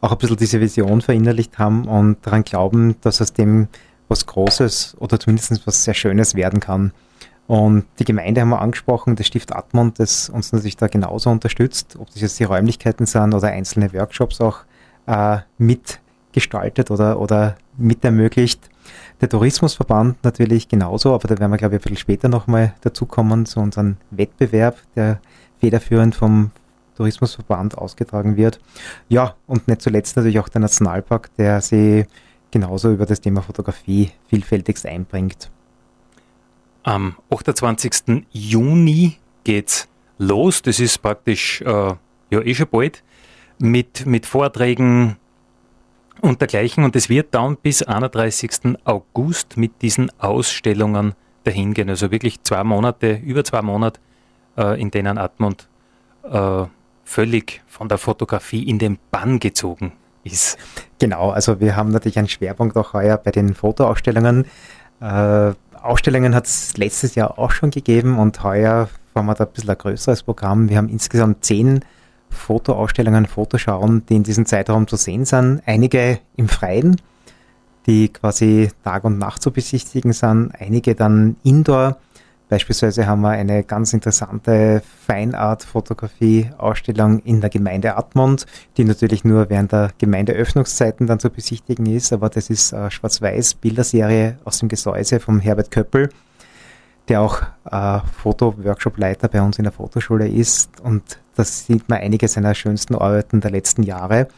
auch 0.00 0.12
ein 0.12 0.18
bisschen 0.18 0.36
diese 0.36 0.60
Vision 0.60 1.00
verinnerlicht 1.00 1.58
haben 1.58 1.88
und 1.88 2.18
daran 2.22 2.44
glauben, 2.44 2.94
dass 3.00 3.20
aus 3.20 3.32
dem 3.32 3.68
was 4.10 4.26
Großes 4.26 4.96
oder 4.98 5.18
zumindest 5.18 5.66
was 5.66 5.84
sehr 5.84 5.94
Schönes 5.94 6.34
werden 6.34 6.60
kann. 6.60 6.92
Und 7.46 7.84
die 7.98 8.04
Gemeinde 8.04 8.40
haben 8.40 8.50
wir 8.50 8.60
angesprochen, 8.60 9.16
das 9.16 9.26
Stift 9.26 9.52
Admont, 9.52 9.98
das 9.98 10.28
uns 10.28 10.52
natürlich 10.52 10.76
da 10.76 10.86
genauso 10.86 11.30
unterstützt, 11.30 11.96
ob 11.98 12.08
das 12.12 12.20
jetzt 12.20 12.38
die 12.38 12.44
Räumlichkeiten 12.44 13.06
sind 13.06 13.34
oder 13.34 13.48
einzelne 13.48 13.92
Workshops 13.92 14.40
auch 14.40 14.60
äh, 15.06 15.38
mitgestaltet 15.58 16.90
oder, 16.92 17.18
oder 17.18 17.56
mit 17.76 18.04
ermöglicht. 18.04 18.70
Der 19.20 19.28
Tourismusverband 19.28 20.22
natürlich 20.22 20.68
genauso, 20.68 21.12
aber 21.12 21.28
da 21.28 21.38
werden 21.38 21.50
wir, 21.50 21.56
glaube 21.56 21.74
ich, 21.74 21.80
ein 21.80 21.82
bisschen 21.82 21.96
später 21.96 22.28
nochmal 22.28 22.74
dazukommen 22.82 23.46
zu 23.46 23.60
unserem 23.60 23.96
Wettbewerb, 24.10 24.78
der 24.94 25.20
federführend 25.58 26.14
vom 26.14 26.52
Tourismusverband 26.96 27.76
ausgetragen 27.76 28.36
wird. 28.36 28.60
Ja, 29.08 29.34
und 29.46 29.66
nicht 29.66 29.82
zuletzt 29.82 30.16
natürlich 30.16 30.38
auch 30.38 30.48
der 30.48 30.60
Nationalpark, 30.60 31.34
der 31.36 31.60
sich 31.60 32.06
genauso 32.50 32.92
über 32.92 33.06
das 33.06 33.20
Thema 33.20 33.42
Fotografie 33.42 34.12
vielfältigst 34.28 34.86
einbringt. 34.86 35.50
Am 36.82 37.16
28. 37.30 38.26
Juni 38.32 39.16
geht's 39.44 39.88
los. 40.18 40.62
Das 40.62 40.80
ist 40.80 40.98
praktisch 40.98 41.60
äh, 41.62 41.94
ja 42.30 42.40
eh 42.40 42.54
schon 42.54 42.68
bald 42.70 43.02
mit, 43.58 44.06
mit 44.06 44.26
Vorträgen, 44.26 45.16
und 46.20 46.40
dergleichen. 46.40 46.84
Und 46.84 46.96
es 46.96 47.08
wird 47.08 47.34
dann 47.34 47.56
bis 47.56 47.82
31. 47.82 48.76
August 48.84 49.56
mit 49.56 49.82
diesen 49.82 50.10
Ausstellungen 50.18 51.14
dahingehen. 51.44 51.88
Also 51.88 52.10
wirklich 52.10 52.42
zwei 52.42 52.64
Monate, 52.64 53.20
über 53.24 53.44
zwei 53.44 53.62
Monate, 53.62 54.00
äh, 54.56 54.80
in 54.80 54.90
denen 54.90 55.18
Admont 55.18 55.68
äh, 56.22 56.64
völlig 57.04 57.62
von 57.66 57.88
der 57.88 57.98
Fotografie 57.98 58.62
in 58.62 58.78
den 58.78 58.98
Bann 59.10 59.40
gezogen 59.40 59.92
ist. 60.24 60.58
Genau, 60.98 61.30
also 61.30 61.60
wir 61.60 61.76
haben 61.76 61.90
natürlich 61.90 62.18
einen 62.18 62.28
Schwerpunkt 62.28 62.76
auch 62.76 62.92
heuer 62.92 63.16
bei 63.16 63.30
den 63.30 63.54
Fotoausstellungen. 63.54 64.46
Äh, 65.00 65.52
Ausstellungen 65.82 66.34
hat 66.34 66.46
es 66.46 66.76
letztes 66.76 67.14
Jahr 67.14 67.38
auch 67.38 67.52
schon 67.52 67.70
gegeben 67.70 68.18
und 68.18 68.42
heuer 68.42 68.88
haben 69.14 69.26
wir 69.26 69.34
da 69.34 69.44
ein 69.44 69.52
bisschen 69.52 69.70
ein 69.70 69.78
größeres 69.78 70.22
Programm. 70.22 70.68
Wir 70.68 70.76
haben 70.76 70.88
insgesamt 70.88 71.44
zehn 71.44 71.80
Fotoausstellungen, 72.30 73.26
Fotoschauen, 73.26 74.04
die 74.06 74.16
in 74.16 74.22
diesem 74.22 74.46
Zeitraum 74.46 74.86
zu 74.86 74.96
sehen 74.96 75.24
sind. 75.24 75.62
Einige 75.66 76.20
im 76.36 76.48
Freien, 76.48 77.00
die 77.86 78.08
quasi 78.08 78.70
Tag 78.84 79.04
und 79.04 79.18
Nacht 79.18 79.42
zu 79.42 79.50
besichtigen 79.50 80.12
sind. 80.12 80.52
Einige 80.58 80.94
dann 80.94 81.36
indoor. 81.42 81.98
Beispielsweise 82.50 83.06
haben 83.06 83.22
wir 83.22 83.30
eine 83.30 83.62
ganz 83.62 83.94
interessante 83.94 84.82
Feinart-Fotografie-Ausstellung 85.06 87.20
in 87.20 87.40
der 87.40 87.48
Gemeinde 87.48 87.96
Admont, 87.96 88.44
die 88.76 88.84
natürlich 88.84 89.24
nur 89.24 89.48
während 89.48 89.70
der 89.70 89.92
Gemeindeöffnungszeiten 89.98 91.06
dann 91.06 91.20
zu 91.20 91.30
besichtigen 91.30 91.86
ist, 91.86 92.12
aber 92.12 92.28
das 92.28 92.50
ist 92.50 92.74
eine 92.74 92.90
Schwarz-Weiß-Bilderserie 92.90 94.38
aus 94.44 94.58
dem 94.58 94.68
Gesäuse 94.68 95.20
vom 95.20 95.38
Herbert 95.40 95.70
Köppel 95.70 96.10
der 97.08 97.22
auch 97.22 97.40
äh, 97.68 98.00
Foto-Workshop-Leiter 98.22 99.28
bei 99.28 99.40
uns 99.42 99.58
in 99.58 99.64
der 99.64 99.72
Fotoschule 99.72 100.28
ist. 100.28 100.80
Und 100.80 101.18
das 101.34 101.66
sieht 101.66 101.88
man 101.88 101.98
einige 101.98 102.28
seiner 102.28 102.54
schönsten 102.54 102.94
Arbeiten 102.94 103.40
der 103.40 103.50
letzten 103.50 103.82
Jahre. 103.82 104.28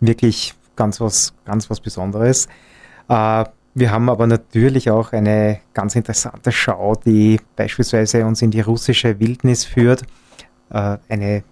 Wirklich 0.00 0.52
ganz 0.76 1.00
was, 1.00 1.32
ganz 1.46 1.70
was 1.70 1.80
Besonderes. 1.80 2.46
Äh, 3.08 3.44
wir 3.78 3.90
haben 3.90 4.08
aber 4.08 4.26
natürlich 4.26 4.90
auch 4.90 5.12
eine 5.12 5.60
ganz 5.74 5.94
interessante 5.94 6.52
Schau, 6.52 6.94
die 6.94 7.40
beispielsweise 7.56 8.24
uns 8.24 8.42
in 8.42 8.50
die 8.50 8.60
russische 8.60 9.20
Wildnis 9.20 9.64
führt. 9.64 10.02
Äh, 10.70 10.98
eine 11.08 11.44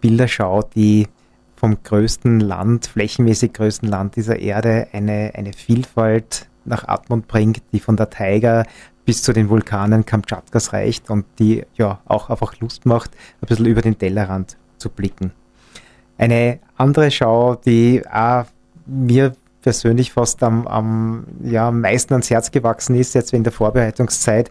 Bilderschau, 0.00 0.62
die 0.62 1.08
vom 1.56 1.82
größten 1.82 2.40
Land, 2.40 2.86
flächenmäßig 2.86 3.52
größten 3.52 3.88
Land 3.88 4.16
dieser 4.16 4.38
Erde, 4.38 4.88
eine, 4.92 5.32
eine 5.34 5.52
Vielfalt 5.52 6.46
nach 6.64 6.86
Atmund 6.86 7.26
bringt, 7.28 7.62
die 7.72 7.80
von 7.80 7.96
der 7.96 8.10
Tiger 8.10 8.64
bis 9.04 9.22
zu 9.22 9.32
den 9.32 9.48
Vulkanen 9.48 10.04
Kamtschatkas 10.04 10.72
reicht 10.72 11.10
und 11.10 11.24
die 11.38 11.64
ja 11.74 12.00
auch 12.04 12.30
einfach 12.30 12.58
Lust 12.60 12.86
macht, 12.86 13.10
ein 13.40 13.46
bisschen 13.46 13.66
über 13.66 13.82
den 13.82 13.98
Tellerrand 13.98 14.56
zu 14.76 14.90
blicken. 14.90 15.32
Eine 16.18 16.58
andere 16.76 17.10
Schau, 17.10 17.54
die 17.54 18.02
auch 18.06 18.44
mir 18.86 19.34
persönlich 19.62 20.12
fast 20.12 20.42
am, 20.42 20.66
am 20.66 21.24
ja, 21.42 21.70
meisten 21.70 22.14
ans 22.14 22.30
Herz 22.30 22.50
gewachsen 22.50 22.94
ist, 22.94 23.14
jetzt 23.14 23.32
in 23.32 23.44
der 23.44 23.52
Vorbereitungszeit, 23.52 24.50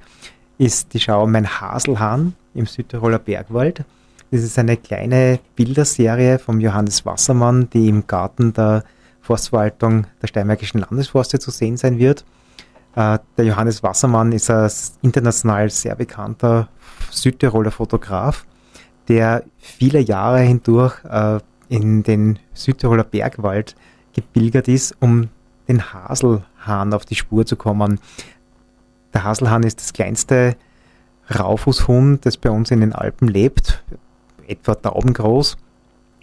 ist 0.57 0.93
die 0.93 0.99
Schau 0.99 1.27
Mein 1.27 1.47
Haselhahn 1.47 2.33
im 2.53 2.65
Südtiroler 2.65 3.19
Bergwald. 3.19 3.83
Das 4.31 4.41
ist 4.41 4.59
eine 4.59 4.75
kleine 4.75 5.39
Bilderserie 5.55 6.39
vom 6.39 6.59
Johannes 6.59 7.05
Wassermann, 7.05 7.69
die 7.69 7.87
im 7.87 8.07
Garten 8.07 8.53
der 8.53 8.83
Forstverwaltung 9.21 10.07
der 10.21 10.27
Steiermärkischen 10.27 10.81
Landesforste 10.81 11.39
zu 11.39 11.51
sehen 11.51 11.77
sein 11.77 11.97
wird. 11.97 12.25
Äh, 12.95 13.19
der 13.37 13.45
Johannes 13.45 13.83
Wassermann 13.83 14.31
ist 14.31 14.49
ein 14.49 14.69
international 15.01 15.69
sehr 15.69 15.95
bekannter 15.95 16.67
Südtiroler 17.11 17.71
Fotograf, 17.71 18.45
der 19.07 19.43
viele 19.57 19.99
Jahre 19.99 20.39
hindurch 20.39 21.03
äh, 21.05 21.39
in 21.69 22.03
den 22.03 22.39
Südtiroler 22.53 23.03
Bergwald 23.03 23.75
gepilgert 24.17 24.67
ist, 24.67 24.95
um 24.99 25.29
den 25.69 25.93
Haselhahn 25.93 26.93
auf 26.93 27.05
die 27.05 27.15
Spur 27.15 27.45
zu 27.45 27.55
kommen. 27.55 27.99
Der 29.13 29.23
Haselhahn 29.23 29.63
ist 29.63 29.79
das 29.79 29.93
kleinste 29.93 30.57
Raufußhuhn, 31.33 32.19
das 32.21 32.37
bei 32.37 32.49
uns 32.49 32.71
in 32.71 32.81
den 32.81 32.93
Alpen 32.93 33.27
lebt, 33.27 33.83
etwa 34.47 34.75
taubengroß 34.75 35.57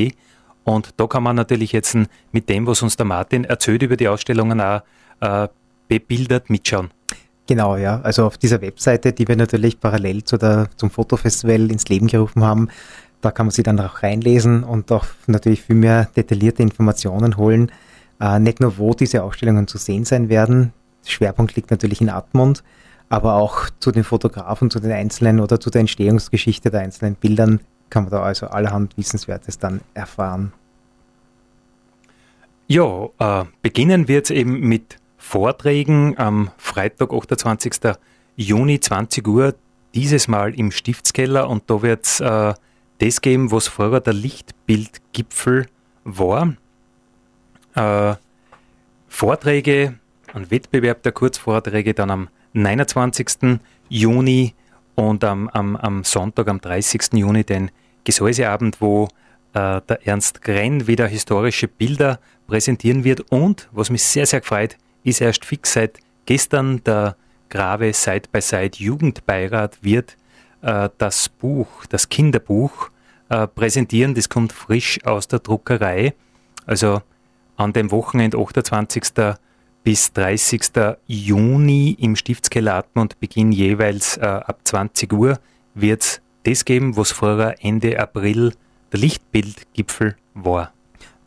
und 0.66 0.94
da 0.96 1.06
kann 1.06 1.22
man 1.22 1.36
natürlich 1.36 1.70
jetzt 1.70 1.96
mit 2.32 2.48
dem, 2.48 2.66
was 2.66 2.82
uns 2.82 2.96
der 2.96 3.06
Martin 3.06 3.44
erzählt 3.44 3.82
über 3.82 3.96
die 3.96 4.08
Ausstellungen 4.08 4.60
auch 4.60 4.82
äh, 5.20 5.46
bebildert 5.86 6.50
mitschauen. 6.50 6.90
Genau, 7.46 7.76
ja. 7.76 8.00
Also 8.02 8.26
auf 8.26 8.38
dieser 8.38 8.60
Webseite, 8.60 9.12
die 9.12 9.28
wir 9.28 9.36
natürlich 9.36 9.78
parallel 9.78 10.24
zu 10.24 10.36
der, 10.36 10.68
zum 10.76 10.90
Fotofestival 10.90 11.70
ins 11.70 11.88
Leben 11.88 12.08
gerufen 12.08 12.42
haben, 12.42 12.68
da 13.20 13.30
kann 13.30 13.46
man 13.46 13.52
sich 13.52 13.64
dann 13.64 13.80
auch 13.80 14.02
reinlesen 14.02 14.64
und 14.64 14.90
auch 14.92 15.06
natürlich 15.26 15.62
viel 15.62 15.76
mehr 15.76 16.08
detaillierte 16.16 16.62
Informationen 16.62 17.36
holen. 17.36 17.70
Äh, 18.20 18.40
nicht 18.40 18.60
nur, 18.60 18.78
wo 18.78 18.94
diese 18.94 19.22
Ausstellungen 19.22 19.66
zu 19.68 19.78
sehen 19.78 20.04
sein 20.04 20.28
werden. 20.28 20.72
Schwerpunkt 21.04 21.54
liegt 21.54 21.70
natürlich 21.70 22.00
in 22.00 22.08
Atmund, 22.08 22.64
aber 23.08 23.34
auch 23.34 23.70
zu 23.78 23.92
den 23.92 24.04
Fotografen, 24.04 24.70
zu 24.70 24.80
den 24.80 24.90
einzelnen 24.90 25.38
oder 25.40 25.60
zu 25.60 25.70
der 25.70 25.80
Entstehungsgeschichte 25.80 26.70
der 26.70 26.80
einzelnen 26.80 27.14
Bildern 27.14 27.60
kann 27.90 28.04
man 28.04 28.10
da 28.10 28.22
also 28.22 28.48
allerhand 28.48 28.96
Wissenswertes 28.96 29.58
dann 29.58 29.80
erfahren. 29.94 30.52
Ja, 32.66 33.08
äh, 33.18 33.44
beginnen 33.62 34.08
wir 34.08 34.16
jetzt 34.16 34.32
eben 34.32 34.58
mit 34.60 34.96
Vorträgen 35.26 36.16
am 36.18 36.52
Freitag, 36.56 37.12
28. 37.12 37.96
Juni, 38.36 38.78
20 38.78 39.26
Uhr, 39.26 39.56
dieses 39.92 40.28
Mal 40.28 40.54
im 40.54 40.70
Stiftskeller 40.70 41.50
und 41.50 41.68
da 41.68 41.82
wird 41.82 42.04
es 42.04 42.20
äh, 42.20 42.54
das 42.98 43.20
geben, 43.20 43.50
was 43.50 43.66
vorher 43.66 44.00
der 44.00 44.12
Lichtbildgipfel 44.12 45.66
war. 46.04 46.54
Äh, 47.74 48.14
Vorträge, 49.08 49.98
ein 50.32 50.48
Wettbewerb 50.52 51.02
der 51.02 51.10
Kurzvorträge 51.10 51.92
dann 51.92 52.12
am 52.12 52.28
29. 52.52 53.58
Juni 53.88 54.54
und 54.94 55.24
am, 55.24 55.48
am, 55.48 55.74
am 55.74 56.04
Sonntag, 56.04 56.46
am 56.46 56.60
30. 56.60 57.14
Juni, 57.14 57.42
den 57.42 57.72
Gesäuseabend, 58.04 58.80
wo 58.80 59.08
äh, 59.54 59.80
der 59.80 60.06
Ernst 60.06 60.40
Grenn 60.40 60.86
wieder 60.86 61.08
historische 61.08 61.66
Bilder 61.66 62.20
präsentieren 62.46 63.02
wird. 63.02 63.22
Und, 63.32 63.68
was 63.72 63.90
mich 63.90 64.04
sehr, 64.04 64.26
sehr 64.26 64.40
gefreut, 64.40 64.76
ist 65.06 65.20
erst 65.20 65.44
fix 65.44 65.72
seit 65.72 65.98
gestern 66.26 66.82
der 66.84 67.16
Grave 67.48 67.92
Side 67.92 68.28
by 68.32 68.40
Side 68.40 68.76
Jugendbeirat 68.78 69.78
wird 69.82 70.16
äh, 70.62 70.88
das 70.98 71.28
Buch, 71.28 71.86
das 71.88 72.08
Kinderbuch 72.08 72.90
äh, 73.28 73.46
präsentieren. 73.46 74.14
Das 74.14 74.28
kommt 74.28 74.52
frisch 74.52 74.98
aus 75.04 75.28
der 75.28 75.38
Druckerei. 75.38 76.14
Also 76.66 77.02
an 77.56 77.72
dem 77.72 77.90
Wochenende 77.92 78.36
28. 78.38 79.04
bis 79.84 80.12
30. 80.12 80.62
Juni 81.06 81.96
im 82.00 82.16
Stiftskeller 82.16 82.74
Atmund 82.74 83.20
Beginn 83.20 83.52
jeweils 83.52 84.16
äh, 84.16 84.22
ab 84.22 84.58
20 84.64 85.12
Uhr 85.12 85.38
wird 85.74 86.02
es 86.02 86.20
das 86.42 86.64
geben, 86.64 86.96
was 86.96 87.12
vorher 87.12 87.56
Ende 87.64 87.98
April 88.00 88.54
der 88.92 89.00
Lichtbildgipfel 89.00 90.16
war. 90.34 90.72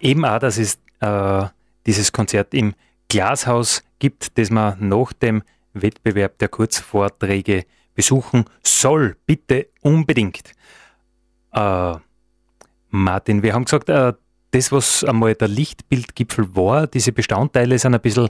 Eben 0.00 0.24
auch, 0.24 0.38
dass 0.38 0.58
es 0.58 0.78
äh, 1.00 1.46
dieses 1.86 2.12
Konzert 2.12 2.54
im 2.54 2.74
Glashaus 3.08 3.82
gibt, 3.98 4.38
das 4.38 4.50
man 4.50 4.76
nach 4.88 5.12
dem 5.12 5.42
Wettbewerb 5.72 6.38
der 6.38 6.48
Kurzvorträge 6.48 7.64
besuchen 7.94 8.44
soll. 8.62 9.16
Bitte 9.26 9.68
unbedingt. 9.82 10.52
Äh, 11.52 11.94
Martin, 12.90 13.42
wir 13.42 13.54
haben 13.54 13.64
gesagt, 13.64 13.88
äh, 13.88 14.12
das, 14.52 14.70
was 14.70 15.02
einmal 15.04 15.34
der 15.34 15.48
Lichtbildgipfel 15.48 16.54
war, 16.54 16.86
diese 16.86 17.12
Bestandteile 17.12 17.78
sind 17.78 17.94
ein 17.94 18.00
bisschen 18.00 18.28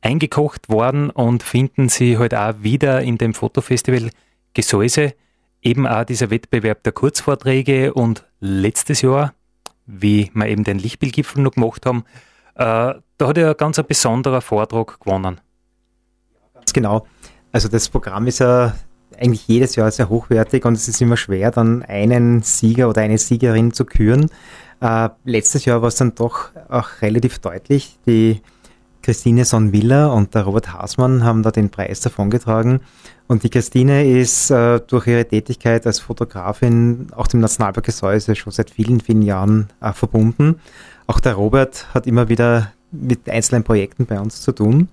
eingekocht 0.00 0.68
worden 0.68 1.10
und 1.10 1.42
finden 1.42 1.88
sie 1.88 2.18
halt 2.18 2.34
auch 2.34 2.54
wieder 2.60 3.02
in 3.02 3.18
dem 3.18 3.34
Fotofestival 3.34 4.10
Gesäuse. 4.54 5.14
Eben 5.62 5.86
auch 5.86 6.04
dieser 6.04 6.30
Wettbewerb 6.30 6.82
der 6.82 6.92
Kurzvorträge 6.92 7.92
und 7.92 8.24
letztes 8.40 9.02
Jahr, 9.02 9.34
wie 9.86 10.30
wir 10.34 10.46
eben 10.46 10.64
den 10.64 10.78
Lichtbildgipfel 10.78 11.42
noch 11.42 11.52
gemacht 11.52 11.86
haben, 11.86 12.04
äh, 12.54 12.94
da 13.18 13.26
hat 13.26 13.38
er 13.38 13.54
ganz 13.54 13.78
ein 13.78 13.86
besonderer 13.86 14.40
Vortrag 14.40 15.00
gewonnen. 15.00 15.40
Ganz 16.54 16.72
genau. 16.72 17.06
Also 17.52 17.68
das 17.68 17.88
Programm 17.88 18.26
ist 18.26 18.40
ja 18.40 18.74
eigentlich 19.18 19.46
jedes 19.48 19.76
Jahr 19.76 19.90
sehr 19.90 20.08
hochwertig 20.08 20.64
und 20.64 20.74
es 20.74 20.88
ist 20.88 21.00
immer 21.00 21.16
schwer, 21.16 21.50
dann 21.50 21.82
einen 21.82 22.42
Sieger 22.42 22.88
oder 22.88 23.02
eine 23.02 23.18
Siegerin 23.18 23.72
zu 23.72 23.84
küren. 23.84 24.30
Äh, 24.80 25.08
letztes 25.24 25.64
Jahr 25.64 25.80
war 25.80 25.88
es 25.88 25.96
dann 25.96 26.14
doch 26.14 26.50
auch 26.68 27.00
relativ 27.00 27.38
deutlich. 27.38 27.98
Die 28.06 28.42
Christine 29.06 29.44
Sonwiller 29.44 30.12
und 30.12 30.34
der 30.34 30.42
Robert 30.42 30.72
Haasmann 30.72 31.22
haben 31.22 31.44
da 31.44 31.52
den 31.52 31.70
Preis 31.70 32.00
davongetragen. 32.00 32.80
Und 33.28 33.44
die 33.44 33.50
Christine 33.50 34.04
ist 34.04 34.50
äh, 34.50 34.80
durch 34.80 35.06
ihre 35.06 35.24
Tätigkeit 35.24 35.86
als 35.86 36.00
Fotografin 36.00 37.06
auch 37.14 37.28
dem 37.28 37.38
Nationalpark 37.38 37.86
Gesäuse 37.86 38.34
schon 38.34 38.52
seit 38.52 38.68
vielen, 38.68 38.98
vielen 39.00 39.22
Jahren 39.22 39.68
äh, 39.80 39.92
verbunden. 39.92 40.56
Auch 41.06 41.20
der 41.20 41.34
Robert 41.34 41.86
hat 41.94 42.08
immer 42.08 42.28
wieder 42.28 42.72
mit 42.90 43.30
einzelnen 43.30 43.62
Projekten 43.62 44.06
bei 44.06 44.18
uns 44.18 44.42
zu 44.42 44.50
tun. 44.50 44.88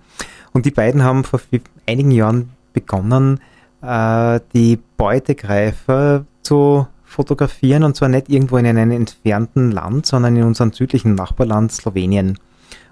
Und 0.51 0.67
die 0.67 0.71
beiden 0.71 1.01
haben 1.01 1.23
vor 1.23 1.41
einigen 1.87 2.11
Jahren 2.11 2.51
begonnen, 2.71 3.39
äh, 3.81 4.39
die 4.53 4.77
Beutegreifer 4.95 6.23
zu 6.43 6.85
fotografieren 7.03 7.83
und 7.83 7.95
zwar 7.95 8.09
nicht 8.09 8.29
irgendwo 8.29 8.57
in 8.57 8.67
einem 8.67 8.91
entfernten 8.91 9.71
Land, 9.71 10.05
sondern 10.05 10.35
in 10.35 10.43
unserem 10.43 10.71
südlichen 10.71 11.15
Nachbarland 11.15 11.71
Slowenien. 11.71 12.37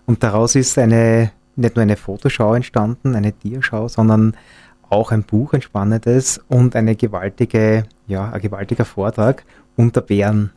Und 0.05 0.23
daraus 0.23 0.55
ist 0.55 0.77
eine, 0.77 1.31
nicht 1.55 1.75
nur 1.75 1.83
eine 1.83 1.97
Fotoschau 1.97 2.53
entstanden, 2.53 3.15
eine 3.15 3.33
Tierschau, 3.33 3.87
sondern 3.87 4.35
auch 4.89 5.11
ein 5.11 5.23
Buch, 5.23 5.53
ein 5.53 5.61
spannendes 5.61 6.41
und 6.49 6.75
eine 6.75 6.95
gewaltige, 6.95 7.85
ja, 8.07 8.29
ein 8.29 8.41
gewaltiger 8.41 8.85
Vortrag 8.85 9.45
unter 9.77 10.01
Bären. 10.01 10.51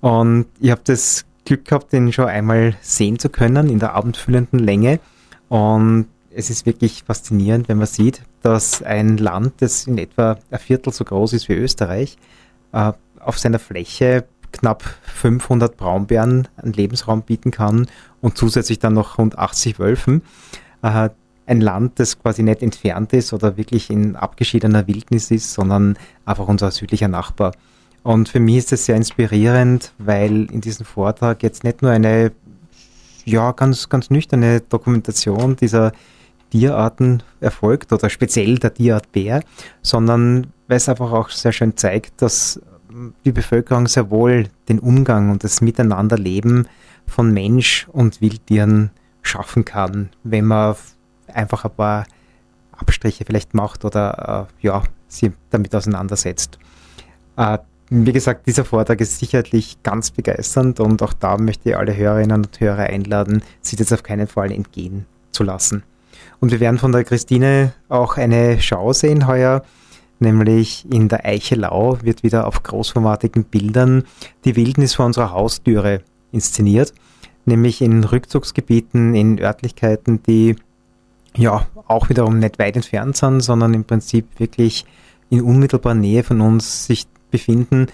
Und 0.00 0.46
ich 0.58 0.70
habe 0.70 0.80
das 0.84 1.26
Glück 1.44 1.64
gehabt, 1.66 1.92
den 1.92 2.12
schon 2.12 2.26
einmal 2.26 2.76
sehen 2.80 3.18
zu 3.18 3.28
können 3.28 3.68
in 3.68 3.78
der 3.78 3.94
abendfüllenden 3.94 4.58
Länge. 4.58 5.00
Und 5.48 6.06
es 6.30 6.50
ist 6.50 6.66
wirklich 6.66 7.04
faszinierend, 7.04 7.68
wenn 7.68 7.78
man 7.78 7.86
sieht, 7.86 8.22
dass 8.42 8.82
ein 8.82 9.16
Land, 9.16 9.54
das 9.58 9.86
in 9.86 9.98
etwa 9.98 10.38
ein 10.50 10.58
Viertel 10.58 10.92
so 10.92 11.04
groß 11.04 11.32
ist 11.32 11.48
wie 11.48 11.54
Österreich, 11.54 12.16
äh, 12.72 12.92
auf 13.18 13.38
seiner 13.38 13.58
Fläche 13.58 14.24
knapp 14.52 14.82
500 15.02 15.76
Braunbären 15.76 16.48
einen 16.56 16.72
Lebensraum 16.72 17.22
bieten 17.22 17.50
kann 17.50 17.86
und 18.20 18.36
zusätzlich 18.36 18.78
dann 18.78 18.94
noch 18.94 19.18
rund 19.18 19.38
80 19.38 19.78
Wölfen. 19.78 20.22
Äh, 20.82 21.10
ein 21.46 21.60
Land, 21.62 21.98
das 21.98 22.20
quasi 22.20 22.42
nicht 22.42 22.62
entfernt 22.62 23.12
ist 23.14 23.32
oder 23.32 23.56
wirklich 23.56 23.88
in 23.88 24.16
abgeschiedener 24.16 24.86
Wildnis 24.86 25.30
ist, 25.30 25.54
sondern 25.54 25.96
einfach 26.26 26.46
unser 26.46 26.70
südlicher 26.70 27.08
Nachbar. 27.08 27.52
Und 28.02 28.28
für 28.28 28.40
mich 28.40 28.58
ist 28.58 28.72
es 28.72 28.84
sehr 28.84 28.96
inspirierend, 28.96 29.92
weil 29.98 30.50
in 30.50 30.60
diesem 30.60 30.84
Vortrag 30.84 31.42
jetzt 31.42 31.64
nicht 31.64 31.80
nur 31.82 31.90
eine 31.90 32.32
ja, 33.24 33.52
ganz, 33.52 33.88
ganz 33.88 34.10
nüchterne 34.10 34.60
Dokumentation 34.60 35.56
dieser 35.56 35.92
Tierarten 36.50 37.22
erfolgt 37.40 37.92
oder 37.92 38.08
speziell 38.08 38.58
der 38.58 38.74
Tierart 38.74 39.12
Bär, 39.12 39.42
sondern 39.82 40.48
weil 40.66 40.78
es 40.78 40.88
einfach 40.88 41.12
auch 41.12 41.30
sehr 41.30 41.52
schön 41.52 41.76
zeigt, 41.76 42.22
dass 42.22 42.60
die 43.24 43.32
Bevölkerung 43.32 43.86
sehr 43.86 44.10
wohl 44.10 44.48
den 44.68 44.78
Umgang 44.78 45.30
und 45.30 45.44
das 45.44 45.60
Miteinanderleben 45.60 46.68
von 47.06 47.32
Mensch 47.32 47.88
und 47.92 48.20
Wildtieren 48.20 48.90
schaffen 49.22 49.64
kann, 49.64 50.10
wenn 50.24 50.44
man 50.44 50.76
einfach 51.26 51.64
ein 51.64 51.74
paar 51.74 52.06
Abstriche 52.72 53.24
vielleicht 53.24 53.54
macht 53.54 53.84
oder 53.84 54.48
äh, 54.48 54.66
ja, 54.66 54.82
sie 55.08 55.32
damit 55.50 55.74
auseinandersetzt. 55.74 56.58
Äh, 57.36 57.58
wie 57.90 58.12
gesagt, 58.12 58.46
dieser 58.46 58.64
Vortrag 58.64 59.00
ist 59.00 59.18
sicherlich 59.18 59.82
ganz 59.82 60.10
begeisternd 60.10 60.78
und 60.78 61.02
auch 61.02 61.14
da 61.14 61.38
möchte 61.38 61.70
ich 61.70 61.76
alle 61.76 61.96
Hörerinnen 61.96 62.44
und 62.44 62.60
Hörer 62.60 62.84
einladen, 62.84 63.42
sich 63.62 63.78
das 63.78 63.92
auf 63.92 64.02
keinen 64.02 64.26
Fall 64.26 64.52
entgehen 64.52 65.06
zu 65.32 65.42
lassen. 65.42 65.82
Und 66.40 66.52
wir 66.52 66.60
werden 66.60 66.78
von 66.78 66.92
der 66.92 67.04
Christine 67.04 67.72
auch 67.88 68.16
eine 68.16 68.60
Schau 68.60 68.92
sehen 68.92 69.26
heuer, 69.26 69.62
nämlich 70.20 70.86
in 70.90 71.08
der 71.08 71.24
Eichelau 71.24 71.98
wird 72.02 72.22
wieder 72.22 72.46
auf 72.46 72.62
großformatigen 72.62 73.44
Bildern 73.44 74.04
die 74.44 74.56
Wildnis 74.56 74.94
vor 74.94 75.06
unserer 75.06 75.32
Haustüre 75.32 76.02
inszeniert, 76.32 76.92
nämlich 77.44 77.80
in 77.80 78.04
Rückzugsgebieten, 78.04 79.14
in 79.14 79.38
Örtlichkeiten, 79.40 80.22
die 80.22 80.56
ja 81.36 81.66
auch 81.86 82.08
wiederum 82.08 82.38
nicht 82.38 82.58
weit 82.58 82.76
entfernt 82.76 83.16
sind, 83.16 83.40
sondern 83.40 83.74
im 83.74 83.84
Prinzip 83.84 84.26
wirklich 84.38 84.84
in 85.30 85.42
unmittelbarer 85.42 85.94
Nähe 85.94 86.24
von 86.24 86.40
uns 86.40 86.86
sich 86.86 87.06
befinden 87.30 87.88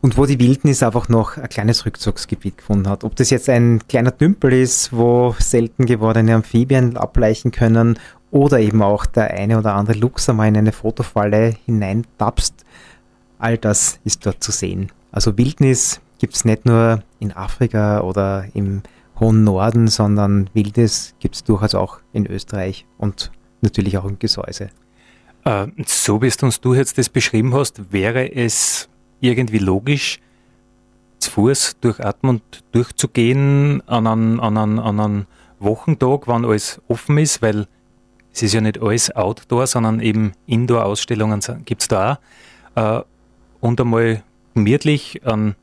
und 0.00 0.16
wo 0.16 0.26
die 0.26 0.38
Wildnis 0.38 0.82
einfach 0.82 1.08
noch 1.08 1.36
ein 1.36 1.48
kleines 1.48 1.84
Rückzugsgebiet 1.84 2.58
gefunden 2.58 2.88
hat. 2.88 3.04
Ob 3.04 3.16
das 3.16 3.30
jetzt 3.30 3.48
ein 3.48 3.80
kleiner 3.88 4.16
Tümpel 4.16 4.52
ist, 4.52 4.92
wo 4.92 5.34
selten 5.38 5.86
gewordene 5.86 6.34
Amphibien 6.34 6.96
ableichen 6.96 7.50
können 7.50 7.98
oder 8.30 8.60
eben 8.60 8.82
auch 8.82 9.06
der 9.06 9.30
eine 9.30 9.58
oder 9.58 9.74
andere 9.74 9.98
Luchs 9.98 10.28
einmal 10.28 10.48
in 10.48 10.56
eine 10.56 10.72
Fotofalle 10.72 11.54
hineintapst, 11.66 12.64
all 13.38 13.58
das 13.58 14.00
ist 14.04 14.26
dort 14.26 14.42
zu 14.42 14.52
sehen. 14.52 14.92
Also 15.12 15.38
Wildnis 15.38 16.00
gibt 16.18 16.34
es 16.34 16.44
nicht 16.44 16.66
nur 16.66 17.02
in 17.20 17.32
Afrika 17.32 18.00
oder 18.00 18.44
im 18.54 18.82
hohen 19.18 19.44
Norden, 19.44 19.88
sondern 19.88 20.50
Wildnis 20.52 21.14
gibt 21.20 21.36
es 21.36 21.44
durchaus 21.44 21.74
auch 21.74 21.98
in 22.12 22.26
Österreich 22.26 22.86
und 22.98 23.30
natürlich 23.60 23.98
auch 23.98 24.04
im 24.04 24.18
Gesäuse. 24.18 24.70
Äh, 25.44 25.68
so 25.86 26.20
wie 26.22 26.32
uns 26.42 26.60
du 26.60 26.74
jetzt 26.74 26.98
das 26.98 27.08
beschrieben 27.08 27.54
hast, 27.54 27.92
wäre 27.92 28.32
es 28.34 28.88
irgendwie 29.20 29.58
logisch, 29.58 30.20
zu 31.18 31.30
Fuß 31.32 31.78
durch 31.80 32.04
Atmund 32.04 32.42
durchzugehen 32.70 33.82
an 33.88 34.06
einem, 34.06 34.40
an, 34.40 34.78
an 34.78 35.26
Wochentag, 35.58 36.28
wann 36.28 36.44
alles 36.44 36.80
offen 36.86 37.18
ist, 37.18 37.42
weil 37.42 37.66
es 38.38 38.42
ist 38.44 38.52
ja 38.52 38.60
nicht 38.60 38.80
alles 38.80 39.14
Outdoor, 39.16 39.66
sondern 39.66 39.98
eben 39.98 40.32
Indoor-Ausstellungen 40.46 41.40
gibt 41.64 41.82
es 41.82 41.88
da 41.88 42.18
auch. 42.74 43.00
Äh, 43.00 43.02
und 43.60 43.80
einmal 43.80 44.22
gemütlich 44.54 45.20
an, 45.26 45.56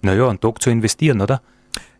naja, 0.00 0.26
einen 0.26 0.40
Tag 0.40 0.62
zu 0.62 0.70
investieren, 0.70 1.20
oder? 1.20 1.42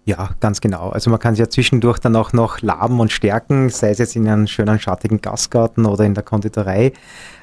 Ja, 0.06 0.30
ganz 0.40 0.62
genau. 0.62 0.88
Also 0.88 1.10
man 1.10 1.18
kann 1.18 1.34
sich 1.34 1.40
ja 1.40 1.50
zwischendurch 1.50 1.98
dann 1.98 2.16
auch 2.16 2.32
noch 2.32 2.62
laben 2.62 2.98
und 3.00 3.12
stärken, 3.12 3.68
sei 3.68 3.90
es 3.90 3.98
jetzt 3.98 4.16
in 4.16 4.26
einem 4.26 4.46
schönen 4.46 4.78
schattigen 4.78 5.20
Gastgarten 5.20 5.84
oder 5.84 6.04
in 6.04 6.14
der 6.14 6.22
Konditorei. 6.22 6.92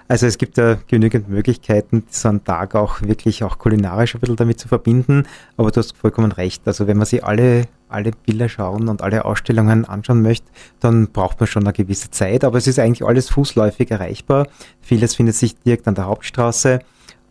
Also 0.07 0.25
es 0.25 0.39
gibt 0.39 0.57
ja 0.57 0.77
genügend 0.87 1.29
Möglichkeiten, 1.29 2.05
so 2.09 2.29
einen 2.29 2.43
Tag 2.43 2.73
auch 2.73 3.01
wirklich 3.01 3.43
auch 3.43 3.59
kulinarisch 3.59 4.15
ein 4.15 4.21
bisschen 4.21 4.37
damit 4.37 4.59
zu 4.59 4.67
verbinden. 4.67 5.27
Aber 5.57 5.69
du 5.69 5.79
hast 5.79 5.95
vollkommen 5.95 6.31
recht. 6.31 6.63
Also 6.65 6.87
wenn 6.87 6.97
man 6.97 7.05
sich 7.05 7.23
alle, 7.23 7.65
alle 7.93 8.11
Bilder 8.11 8.49
schauen 8.49 8.89
und 8.89 9.01
alle 9.01 9.25
Ausstellungen 9.25 9.85
anschauen 9.85 10.21
möchte, 10.21 10.47
dann 10.79 11.07
braucht 11.09 11.39
man 11.39 11.47
schon 11.47 11.63
eine 11.63 11.73
gewisse 11.73 12.11
Zeit. 12.11 12.43
Aber 12.43 12.57
es 12.57 12.67
ist 12.67 12.79
eigentlich 12.79 13.07
alles 13.07 13.29
fußläufig 13.29 13.91
erreichbar. 13.91 14.47
Vieles 14.81 15.15
findet 15.15 15.35
sich 15.35 15.55
direkt 15.59 15.87
an 15.87 15.95
der 15.95 16.05
Hauptstraße 16.05 16.79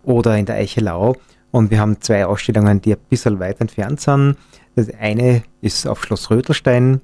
oder 0.05 0.37
in 0.37 0.46
der 0.46 0.57
Eichelau. 0.57 1.16
Und 1.51 1.70
wir 1.70 1.81
haben 1.81 2.01
zwei 2.01 2.25
Ausstellungen, 2.27 2.81
die 2.81 2.94
ein 2.94 3.01
bisschen 3.09 3.38
weit 3.38 3.61
entfernt 3.61 4.01
sind. 4.01 4.37
Das 4.75 4.88
eine 4.98 5.42
ist 5.61 5.87
auf 5.87 6.03
Schloss 6.03 6.31
Rötelstein. 6.31 7.01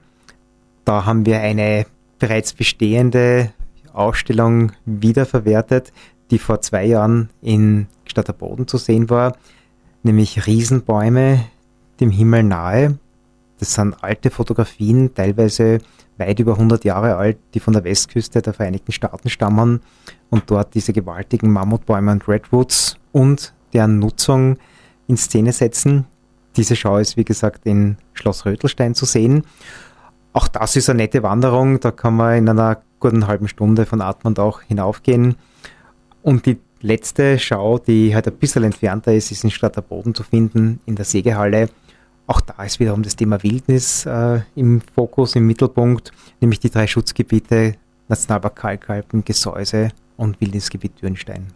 Da 0.84 1.04
haben 1.04 1.26
wir 1.26 1.40
eine 1.40 1.84
bereits 2.18 2.54
bestehende 2.54 3.52
Ausstellung 3.92 4.72
wiederverwertet, 4.86 5.92
die 6.30 6.38
vor 6.38 6.60
zwei 6.60 6.84
Jahren 6.86 7.30
in 7.42 7.86
Boden 8.38 8.66
zu 8.66 8.78
sehen 8.78 9.10
war, 9.10 9.36
nämlich 10.02 10.46
Riesenbäume 10.46 11.44
dem 12.00 12.10
Himmel 12.10 12.42
nahe. 12.42 12.98
Das 13.58 13.74
sind 13.74 14.02
alte 14.02 14.30
Fotografien, 14.30 15.14
teilweise 15.14 15.78
weit 16.16 16.38
über 16.40 16.52
100 16.52 16.84
Jahre 16.84 17.16
alt, 17.16 17.38
die 17.54 17.60
von 17.60 17.72
der 17.72 17.84
Westküste 17.84 18.42
der 18.42 18.54
Vereinigten 18.54 18.92
Staaten 18.92 19.28
stammen 19.28 19.80
und 20.30 20.50
dort 20.50 20.74
diese 20.74 20.92
gewaltigen 20.92 21.50
Mammutbäume 21.50 22.12
und 22.12 22.28
Redwoods 22.28 22.96
und 23.12 23.54
deren 23.72 23.98
Nutzung 23.98 24.58
in 25.06 25.16
Szene 25.16 25.52
setzen. 25.52 26.06
Diese 26.56 26.76
Schau 26.76 26.98
ist, 26.98 27.16
wie 27.16 27.24
gesagt, 27.24 27.66
in 27.66 27.98
Schloss 28.14 28.44
Rötelstein 28.46 28.94
zu 28.94 29.06
sehen. 29.06 29.44
Auch 30.32 30.48
das 30.48 30.76
ist 30.76 30.90
eine 30.90 30.98
nette 30.98 31.22
Wanderung, 31.22 31.80
da 31.80 31.90
kann 31.90 32.16
man 32.16 32.36
in 32.36 32.48
einer 32.48 32.80
guten 33.00 33.26
halben 33.26 33.48
Stunde 33.48 33.86
von 33.86 34.00
Atmund 34.00 34.38
auch 34.38 34.62
hinaufgehen. 34.62 35.36
Und 36.22 36.46
die 36.46 36.58
letzte 36.80 37.38
Schau, 37.38 37.78
die 37.78 38.14
halt 38.14 38.26
ein 38.26 38.36
bisschen 38.36 38.64
entfernter 38.64 39.14
ist, 39.14 39.30
ist 39.30 39.44
in 39.44 39.52
Boden 39.88 40.14
zu 40.14 40.22
finden, 40.22 40.80
in 40.86 40.96
der 40.96 41.04
Sägehalle. 41.04 41.68
Auch 42.28 42.42
da 42.42 42.62
ist 42.62 42.78
wiederum 42.78 43.02
das 43.02 43.16
Thema 43.16 43.42
Wildnis 43.42 44.04
äh, 44.04 44.40
im 44.54 44.82
Fokus, 44.94 45.34
im 45.34 45.46
Mittelpunkt, 45.46 46.12
nämlich 46.42 46.60
die 46.60 46.68
drei 46.68 46.86
Schutzgebiete 46.86 47.76
Nationalpark 48.08 48.54
Kalkalpen, 48.54 49.24
Gesäuse 49.24 49.88
und 50.18 50.38
Wildnisgebiet 50.38 51.00
Dürnstein. 51.00 51.46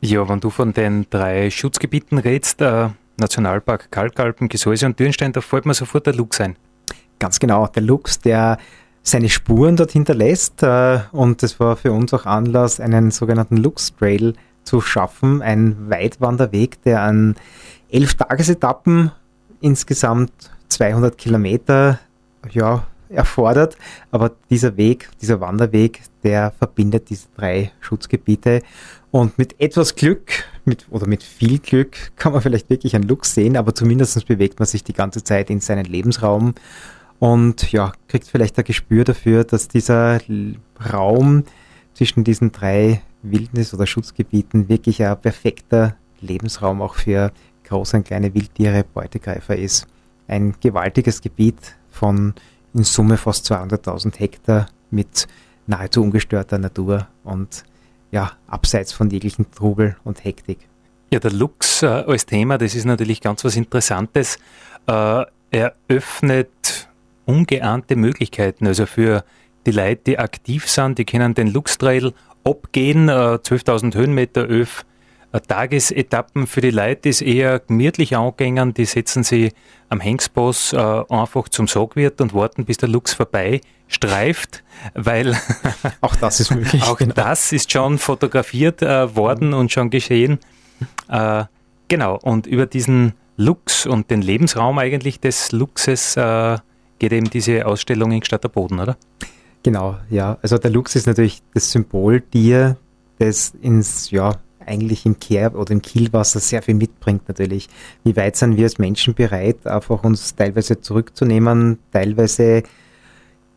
Ja, 0.00 0.26
wenn 0.26 0.40
du 0.40 0.48
von 0.48 0.72
den 0.72 1.06
drei 1.10 1.50
Schutzgebieten 1.50 2.16
redest, 2.16 2.62
äh, 2.62 2.88
Nationalpark 3.18 3.90
Kalkalpen, 3.90 4.48
Gesäuse 4.48 4.86
und 4.86 4.98
Dürnstein, 4.98 5.32
da 5.34 5.42
fällt 5.42 5.66
mir 5.66 5.74
sofort 5.74 6.06
der 6.06 6.14
Luchs 6.14 6.40
ein. 6.40 6.56
Ganz 7.18 7.38
genau, 7.38 7.66
der 7.66 7.82
Luchs, 7.82 8.18
der 8.20 8.56
seine 9.02 9.28
Spuren 9.28 9.76
dort 9.76 9.90
hinterlässt. 9.90 10.62
Äh, 10.62 11.00
und 11.12 11.42
das 11.42 11.60
war 11.60 11.76
für 11.76 11.92
uns 11.92 12.14
auch 12.14 12.24
Anlass, 12.24 12.80
einen 12.80 13.10
sogenannten 13.10 13.58
Lux 13.58 13.94
Trail 13.94 14.32
zu 14.64 14.80
schaffen. 14.80 15.42
Ein 15.42 15.90
Weitwanderweg, 15.90 16.82
der 16.84 17.02
an 17.02 17.36
elf 17.90 18.14
Tagesetappen 18.14 19.12
insgesamt 19.60 20.32
200 20.68 21.16
Kilometer 21.18 21.98
ja, 22.50 22.86
erfordert. 23.08 23.76
Aber 24.10 24.32
dieser 24.48 24.76
Weg, 24.76 25.08
dieser 25.20 25.40
Wanderweg, 25.40 26.02
der 26.22 26.52
verbindet 26.52 27.10
diese 27.10 27.28
drei 27.36 27.72
Schutzgebiete. 27.80 28.62
Und 29.10 29.38
mit 29.38 29.60
etwas 29.60 29.96
Glück 29.96 30.44
mit, 30.64 30.86
oder 30.90 31.06
mit 31.06 31.22
viel 31.22 31.58
Glück 31.58 32.12
kann 32.16 32.32
man 32.32 32.42
vielleicht 32.42 32.70
wirklich 32.70 32.94
einen 32.94 33.08
Luchs 33.08 33.34
sehen, 33.34 33.56
aber 33.56 33.74
zumindest 33.74 34.24
bewegt 34.26 34.60
man 34.60 34.66
sich 34.66 34.84
die 34.84 34.92
ganze 34.92 35.24
Zeit 35.24 35.50
in 35.50 35.60
seinen 35.60 35.84
Lebensraum 35.84 36.54
und 37.18 37.70
ja, 37.72 37.92
kriegt 38.08 38.26
vielleicht 38.26 38.56
ein 38.58 38.64
Gespür 38.64 39.04
dafür, 39.04 39.44
dass 39.44 39.68
dieser 39.68 40.20
Raum 40.92 41.44
zwischen 41.92 42.24
diesen 42.24 42.52
drei 42.52 43.02
Wildnis- 43.22 43.74
oder 43.74 43.86
Schutzgebieten 43.86 44.68
wirklich 44.68 45.04
ein 45.04 45.20
perfekter 45.20 45.96
Lebensraum 46.20 46.80
auch 46.80 46.94
für 46.94 47.32
große 47.70 47.96
und 47.96 48.04
kleine 48.04 48.34
Wildtiere, 48.34 48.84
Beutegreifer 48.84 49.56
ist. 49.56 49.86
Ein 50.28 50.54
gewaltiges 50.60 51.22
Gebiet 51.22 51.76
von 51.90 52.34
in 52.74 52.84
Summe 52.84 53.16
fast 53.16 53.50
200.000 53.50 54.18
Hektar 54.18 54.66
mit 54.90 55.26
nahezu 55.66 56.02
ungestörter 56.02 56.58
Natur 56.58 57.08
und 57.24 57.64
ja, 58.10 58.32
abseits 58.46 58.92
von 58.92 59.08
jeglichen 59.10 59.50
Trubel 59.50 59.96
und 60.04 60.24
Hektik. 60.24 60.58
Ja, 61.12 61.18
der 61.18 61.32
Lux 61.32 61.82
äh, 61.82 61.86
als 61.86 62.26
Thema, 62.26 62.58
das 62.58 62.74
ist 62.74 62.84
natürlich 62.84 63.20
ganz 63.20 63.44
was 63.44 63.56
Interessantes. 63.56 64.38
Äh, 64.86 65.24
er 65.50 65.74
öffnet 65.88 66.88
ungeahnte 67.24 67.96
Möglichkeiten. 67.96 68.66
Also 68.66 68.86
für 68.86 69.24
die 69.66 69.72
Leute, 69.72 70.02
die 70.06 70.18
aktiv 70.18 70.68
sind, 70.68 70.98
die 70.98 71.04
können 71.04 71.34
den 71.34 71.48
Lux-Trail 71.48 72.12
abgehen, 72.44 73.08
äh, 73.08 73.38
12.000 73.42 73.94
Höhenmeter 73.94 74.48
Öf. 74.48 74.84
Tagesetappen 75.38 76.46
für 76.48 76.60
die 76.60 76.70
Leute 76.70 77.08
ist 77.08 77.22
eher 77.22 77.60
gemütlich 77.60 78.16
angängen, 78.16 78.74
die 78.74 78.84
setzen 78.84 79.22
sie 79.22 79.52
am 79.88 80.00
Hengsboss 80.00 80.72
äh, 80.72 80.76
einfach 81.08 81.48
zum 81.48 81.68
Sorgwirt 81.68 82.20
und 82.20 82.34
warten, 82.34 82.64
bis 82.64 82.78
der 82.78 82.88
Lux 82.88 83.14
vorbei 83.14 83.60
streift, 83.86 84.64
weil 84.94 85.36
auch 86.00 86.16
das 86.16 86.40
ist 86.40 86.50
möglich. 86.50 86.82
auch 86.88 86.98
genau. 86.98 87.14
das 87.14 87.52
ist 87.52 87.70
schon 87.70 87.98
fotografiert 87.98 88.82
äh, 88.82 89.14
worden 89.14 89.54
und 89.54 89.70
schon 89.70 89.90
geschehen. 89.90 90.38
Äh, 91.08 91.44
genau, 91.86 92.18
und 92.20 92.46
über 92.46 92.66
diesen 92.66 93.14
Lux 93.36 93.86
und 93.86 94.10
den 94.10 94.22
Lebensraum 94.22 94.78
eigentlich 94.78 95.20
des 95.20 95.52
Luxes 95.52 96.16
äh, 96.16 96.58
geht 96.98 97.12
eben 97.12 97.30
diese 97.30 97.66
Ausstellung 97.66 98.12
in 98.12 98.22
Stadt 98.24 98.44
der 98.44 98.48
Boden, 98.48 98.80
oder? 98.80 98.96
Genau, 99.62 99.98
ja. 100.08 100.38
Also 100.42 100.58
der 100.58 100.70
Lux 100.70 100.96
ist 100.96 101.06
natürlich 101.06 101.42
das 101.54 101.70
Symboltier, 101.70 102.76
das 103.18 103.54
ins, 103.60 104.10
ja, 104.10 104.36
eigentlich 104.64 105.06
im 105.06 105.18
Kehr 105.18 105.54
oder 105.54 105.72
im 105.72 105.82
Kielwasser 105.82 106.40
sehr 106.40 106.62
viel 106.62 106.74
mitbringt 106.74 107.28
natürlich. 107.28 107.68
Wie 108.04 108.16
weit 108.16 108.36
sind 108.36 108.56
wir 108.56 108.64
als 108.64 108.78
Menschen 108.78 109.14
bereit, 109.14 109.66
einfach 109.66 110.04
uns 110.04 110.34
teilweise 110.34 110.80
zurückzunehmen, 110.80 111.78
teilweise 111.92 112.62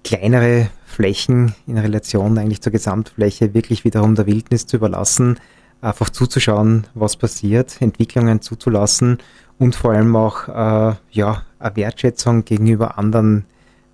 kleinere 0.04 0.70
Flächen 0.86 1.56
in 1.66 1.78
Relation 1.78 2.38
eigentlich 2.38 2.62
zur 2.62 2.72
Gesamtfläche 2.72 3.54
wirklich 3.54 3.84
wiederum 3.86 4.16
der 4.16 4.28
Wildnis 4.28 4.66
zu 4.66 4.78
überlassen, 4.78 5.40
einfach 5.82 6.10
zuzuschauen, 6.10 6.88
was 6.94 7.18
passiert, 7.18 7.82
Entwicklungen 7.82 8.42
zuzulassen 8.42 9.18
und 9.60 9.76
vor 9.76 9.92
allem 9.92 10.16
auch 10.16 10.48
äh, 10.48 10.96
ja, 11.12 11.44
eine 11.60 11.76
Wertschätzung 11.76 12.46
gegenüber 12.46 12.98
anderen 12.98 13.46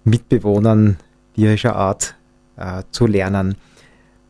Mitbewohnern 0.04 0.98
tierischer 1.36 1.76
Art 1.76 2.16
äh, 2.58 2.84
zu 2.92 3.08
lernen. 3.08 3.56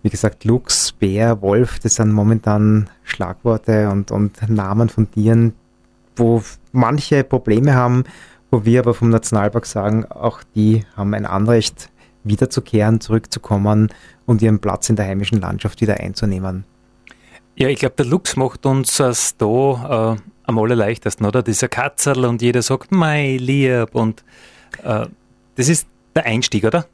Wie 0.01 0.09
gesagt, 0.09 0.45
Luchs, 0.45 0.93
Bär, 0.93 1.41
Wolf, 1.41 1.79
das 1.79 1.95
sind 1.95 2.12
momentan 2.13 2.89
Schlagworte 3.03 3.89
und, 3.89 4.12
und 4.12 4.49
Namen 4.49 4.89
von 4.89 5.12
Tieren, 5.12 5.53
wo 6.15 6.41
manche 6.71 7.23
Probleme 7.23 7.75
haben, 7.75 8.05
wo 8.51 8.63
wir 8.65 8.79
aber 8.79 8.93
vom 8.93 9.09
Nationalpark 9.09 9.65
sagen, 9.65 10.05
auch 10.05 10.41
die 10.55 10.85
haben 10.95 11.13
ein 11.13 11.25
Anrecht, 11.25 11.89
wiederzukehren, 12.23 13.01
zurückzukommen 13.01 13.89
und 14.25 14.41
ihren 14.41 14.59
Platz 14.59 14.89
in 14.89 14.95
der 14.95 15.05
heimischen 15.05 15.39
Landschaft 15.41 15.81
wieder 15.81 15.99
einzunehmen. 15.99 16.65
Ja, 17.55 17.67
ich 17.67 17.79
glaube, 17.79 17.95
der 17.97 18.05
Luchs 18.05 18.35
macht 18.35 18.65
uns 18.65 18.97
das 18.97 19.35
da 19.38 20.15
äh, 20.15 20.21
am 20.43 20.59
allerleichtesten, 20.59 21.25
oder? 21.25 21.43
Dieser 21.43 21.67
Katzel 21.67 22.25
und 22.25 22.41
jeder 22.41 22.62
sagt, 22.62 22.91
mei, 22.91 23.38
lieb 23.38 23.89
und 23.93 24.23
äh, 24.83 25.07
das 25.55 25.67
ist 25.67 25.88
der 26.15 26.25
Einstieg, 26.25 26.63
oder? 26.63 26.85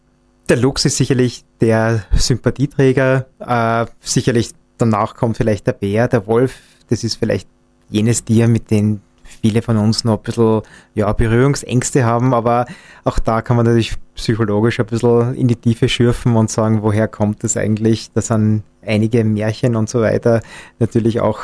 Der 0.47 0.57
Luchs 0.57 0.85
ist 0.85 0.97
sicherlich 0.97 1.43
der 1.59 2.05
Sympathieträger, 2.13 3.25
äh, 3.39 3.85
sicherlich 3.99 4.51
danach 4.77 5.15
kommt 5.15 5.37
vielleicht 5.37 5.65
der 5.65 5.73
Bär, 5.73 6.07
der 6.07 6.27
Wolf, 6.27 6.59
das 6.87 7.03
ist 7.03 7.15
vielleicht 7.15 7.47
jenes 7.89 8.23
Tier, 8.23 8.47
mit 8.47 8.69
dem 8.69 9.01
viele 9.23 9.63
von 9.63 9.77
uns 9.77 10.03
noch 10.03 10.17
ein 10.17 10.23
bisschen 10.23 10.61
ja, 10.93 11.11
Berührungsängste 11.11 12.05
haben, 12.05 12.35
aber 12.35 12.67
auch 13.05 13.17
da 13.17 13.41
kann 13.41 13.57
man 13.57 13.65
natürlich 13.65 13.95
psychologisch 14.13 14.79
ein 14.79 14.85
bisschen 14.85 15.33
in 15.33 15.47
die 15.47 15.55
Tiefe 15.55 15.89
schürfen 15.89 16.35
und 16.35 16.51
sagen, 16.51 16.83
woher 16.83 17.07
kommt 17.07 17.43
das 17.43 17.57
eigentlich? 17.57 18.11
Da 18.13 18.21
sind 18.21 18.61
einige 18.85 19.23
Märchen 19.23 19.75
und 19.75 19.89
so 19.89 20.01
weiter 20.01 20.41
natürlich 20.77 21.21
auch 21.21 21.39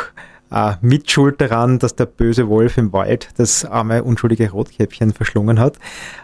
äh, 0.52 0.74
Mitschuld 0.82 1.40
daran, 1.40 1.80
dass 1.80 1.96
der 1.96 2.06
böse 2.06 2.48
Wolf 2.48 2.78
im 2.78 2.94
Wald 2.94 3.30
das 3.38 3.66
arme, 3.66 4.04
unschuldige 4.04 4.52
Rotkäppchen 4.52 5.14
verschlungen 5.14 5.60
hat. 5.60 5.78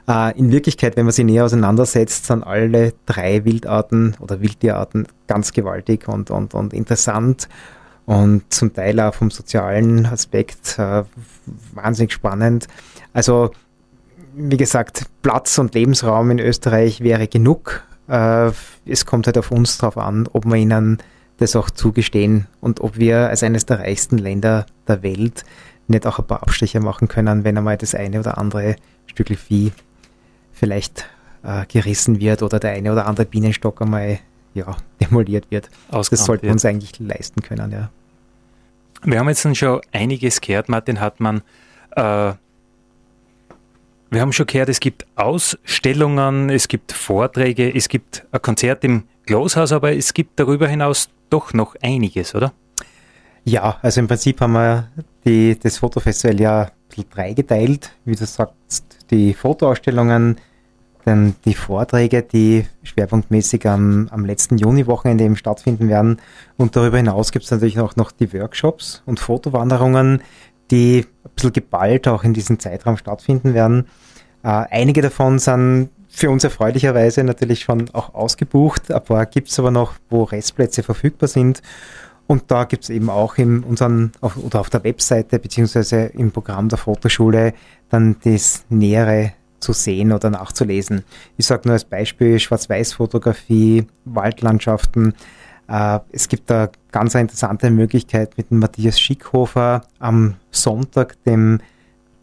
Äh, 0.08 0.38
in 0.38 0.52
Wirklichkeit, 0.52 0.98
wenn 0.98 1.06
man 1.06 1.14
sie 1.14 1.24
näher 1.24 1.46
auseinandersetzt, 1.46 2.26
sind 2.26 2.44
alle 2.44 2.94
drei 3.06 3.46
Wildarten 3.46 4.16
oder 4.20 4.42
Wildtierarten 4.42 5.08
ganz 5.28 5.54
gewaltig 5.54 6.08
und, 6.08 6.30
und, 6.32 6.54
und 6.54 6.74
interessant 6.74 7.48
und 8.06 8.54
zum 8.54 8.74
Teil 8.74 9.00
auch 9.00 9.14
vom 9.14 9.32
sozialen 9.32 10.06
Aspekt 10.06 10.78
äh, 10.80 11.04
wahnsinnig 11.74 12.14
spannend. 12.14 12.68
Also 13.14 13.52
wie 14.34 14.58
gesagt, 14.58 15.06
Platz 15.24 15.58
und 15.58 15.74
Lebensraum 15.74 16.32
in 16.32 16.40
Österreich 16.40 17.02
wäre 17.02 17.28
genug. 17.28 17.84
Äh, 18.08 18.52
es 18.86 19.06
kommt 19.06 19.26
halt 19.26 19.38
auf 19.38 19.52
uns 19.52 19.78
drauf 19.78 19.98
an, 19.98 20.30
ob 20.32 20.46
wir 20.46 20.56
ihnen 20.56 21.00
das 21.38 21.56
auch 21.56 21.70
zugestehen 21.70 22.48
und 22.62 22.82
ob 22.82 22.98
wir 22.98 23.30
als 23.30 23.44
eines 23.44 23.66
der 23.66 23.80
reichsten 23.80 24.18
Länder 24.18 24.66
der 24.88 25.04
Welt 25.04 25.46
nicht 25.88 26.06
auch 26.06 26.20
ein 26.20 26.28
paar 26.28 26.42
Abstriche 26.42 26.80
machen 26.80 27.08
können, 27.08 27.44
wenn 27.44 27.58
einmal 27.58 27.78
das 27.78 27.96
eine 27.96 28.20
oder 28.20 28.38
andere 28.38 28.76
Stück 29.06 29.30
Vieh 29.38 29.72
vielleicht 30.52 31.08
äh, 31.44 31.66
gerissen 31.68 32.20
wird 32.20 32.44
oder 32.44 32.60
der 32.60 32.72
eine 32.72 32.92
oder 32.92 33.06
andere 33.06 33.26
Bienenstock 33.26 33.82
einmal 33.82 34.20
ja, 34.54 34.76
demoliert 35.02 35.50
wird. 35.50 35.70
Das 35.90 36.08
sollten 36.10 36.44
wir 36.44 36.52
uns 36.52 36.66
eigentlich 36.66 37.00
leisten 37.00 37.42
können, 37.42 37.72
ja. 37.72 37.90
Wir 39.04 39.20
haben 39.20 39.30
jetzt 39.30 39.56
schon 39.56 39.82
einiges 39.92 40.42
gehört, 40.42 40.70
Martin 40.70 41.00
Hartmann. 41.00 41.44
Äh, 41.92 42.34
wir 44.10 44.22
haben 44.22 44.34
schon 44.34 44.48
gehört, 44.48 44.70
es 44.70 44.80
gibt 44.80 45.06
Ausstellungen, 45.16 46.50
es 46.50 46.68
gibt 46.68 46.94
Vorträge, 46.94 47.74
es 47.74 47.90
gibt 47.90 48.26
ein 48.32 48.42
Konzert 48.42 48.84
im 48.84 49.04
Gloshaus, 49.26 49.72
aber 49.72 49.96
es 49.96 50.14
gibt 50.14 50.40
darüber 50.40 50.68
hinaus 50.68 51.10
doch 51.30 51.54
noch 51.54 51.76
einiges, 51.82 52.36
oder? 52.36 52.54
Ja, 53.44 53.78
also 53.82 54.02
im 54.02 54.08
Prinzip 54.08 54.42
haben 54.42 54.54
wir 54.54 54.90
die, 55.26 55.58
das 55.58 55.78
Fotofestival 55.78 56.40
ja 56.40 56.62
ein 56.64 56.72
bisschen 56.90 57.10
dreigeteilt. 57.10 57.92
Wie 58.04 58.16
du 58.16 58.26
sagst, 58.26 58.84
die 59.10 59.34
Fotoausstellungen, 59.34 60.38
dann 61.06 61.36
die 61.46 61.54
Vorträge, 61.54 62.22
die 62.22 62.66
schwerpunktmäßig 62.84 63.66
am, 63.66 64.10
am 64.12 64.26
letzten 64.26 64.58
Juni-Wochenende 64.58 65.24
eben 65.24 65.38
stattfinden 65.38 65.88
werden. 65.88 66.18
Und 66.58 66.76
darüber 66.76 66.98
hinaus 66.98 67.32
gibt 67.32 67.46
es 67.46 67.52
natürlich 67.52 67.80
auch 67.80 67.96
noch 67.96 68.12
die 68.12 68.34
Workshops 68.34 69.02
und 69.06 69.22
Fotowanderungen, 69.22 70.22
die 70.70 71.06
ein 71.24 71.32
bisschen 71.34 71.54
geballt 71.54 72.10
auch 72.10 72.26
in 72.26 72.34
diesem 72.34 72.60
Zeitraum 72.60 72.98
stattfinden 72.98 73.54
werden. 73.54 73.88
Äh, 74.44 74.66
einige 74.70 75.02
davon 75.02 75.40
sind 75.40 75.90
für 76.18 76.32
uns 76.32 76.44
erfreulicherweise 76.44 77.24
natürlich 77.24 77.62
schon 77.62 77.92
auch 77.94 78.16
ausgebucht. 78.16 78.92
Ein 78.92 79.04
paar 79.04 79.28
gibt 79.28 79.50
es 79.50 79.60
aber 79.60 79.70
noch, 79.70 79.94
wo 80.10 80.24
Restplätze 80.24 80.82
verfügbar 80.82 81.28
sind. 81.28 81.62
Und 82.26 82.46
da 82.48 82.64
gibt 82.64 82.86
es 82.86 82.90
eben 82.90 83.12
auch 83.12 83.38
in 83.38 83.64
unseren 83.64 84.12
auf, 84.20 84.36
oder 84.36 84.62
auf 84.62 84.72
der 84.72 84.84
Webseite 84.84 85.38
beziehungsweise 85.38 86.06
im 86.08 86.32
Programm 86.32 86.70
der 86.70 86.80
Fotoschule 86.80 87.54
dann 87.90 88.16
das 88.24 88.66
nähere 88.70 89.34
zu 89.60 89.74
sehen 89.74 90.12
oder 90.12 90.32
nachzulesen. 90.32 91.04
Ich 91.38 91.46
sage 91.46 91.62
nur 91.66 91.74
als 91.74 91.86
Beispiel 91.86 92.40
Schwarz-Weiß-Fotografie, 92.40 93.86
Waldlandschaften. 94.06 95.14
Äh, 95.70 96.00
es 96.12 96.28
gibt 96.30 96.50
da 96.50 96.72
ganz 96.92 97.16
eine 97.16 97.22
interessante 97.22 97.70
Möglichkeit 97.70 98.40
mit 98.40 98.50
dem 98.50 98.58
Matthias 98.58 99.00
Schickhofer 99.00 99.84
am 100.00 100.34
Sonntag, 100.50 101.24
dem 101.26 101.60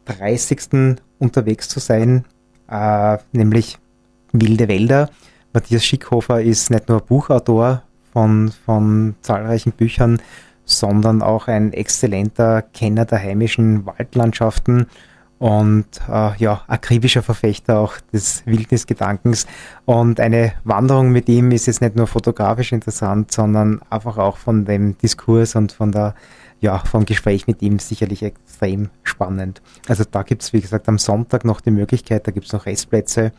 30. 0.06 0.96
unterwegs 1.20 1.68
zu 1.68 1.78
sein, 1.78 2.24
äh, 2.68 3.18
nämlich 3.32 3.78
Wilde 4.40 4.68
Wälder. 4.68 5.10
Matthias 5.52 5.84
Schickhofer 5.84 6.42
ist 6.42 6.70
nicht 6.70 6.88
nur 6.88 7.00
Buchautor 7.00 7.82
von, 8.12 8.52
von 8.64 9.14
zahlreichen 9.22 9.72
Büchern, 9.72 10.20
sondern 10.64 11.22
auch 11.22 11.46
ein 11.48 11.72
exzellenter 11.72 12.62
Kenner 12.62 13.04
der 13.04 13.20
heimischen 13.20 13.86
Waldlandschaften 13.86 14.86
und 15.38 15.86
äh, 16.08 16.36
ja, 16.38 16.62
akribischer 16.68 17.22
Verfechter 17.22 17.78
auch 17.78 17.94
des 18.12 18.46
Wildnisgedankens. 18.46 19.46
Und 19.84 20.18
eine 20.18 20.54
Wanderung 20.64 21.12
mit 21.12 21.28
ihm 21.28 21.50
ist 21.50 21.66
jetzt 21.66 21.80
nicht 21.80 21.96
nur 21.96 22.06
fotografisch 22.06 22.72
interessant, 22.72 23.32
sondern 23.32 23.80
einfach 23.90 24.16
auch 24.16 24.38
von 24.38 24.64
dem 24.64 24.96
Diskurs 24.98 25.54
und 25.54 25.72
von 25.72 25.92
der, 25.92 26.14
ja, 26.60 26.78
vom 26.78 27.04
Gespräch 27.04 27.46
mit 27.46 27.62
ihm 27.62 27.78
sicherlich 27.78 28.22
extrem 28.22 28.90
spannend. 29.02 29.60
Also 29.86 30.04
da 30.10 30.22
gibt 30.22 30.42
es, 30.42 30.52
wie 30.52 30.60
gesagt, 30.60 30.88
am 30.88 30.98
Sonntag 30.98 31.44
noch 31.44 31.60
die 31.60 31.72
Möglichkeit, 31.72 32.26
da 32.26 32.32
gibt 32.32 32.46
es 32.46 32.52
noch 32.52 32.66
Restplätze. 32.66 33.32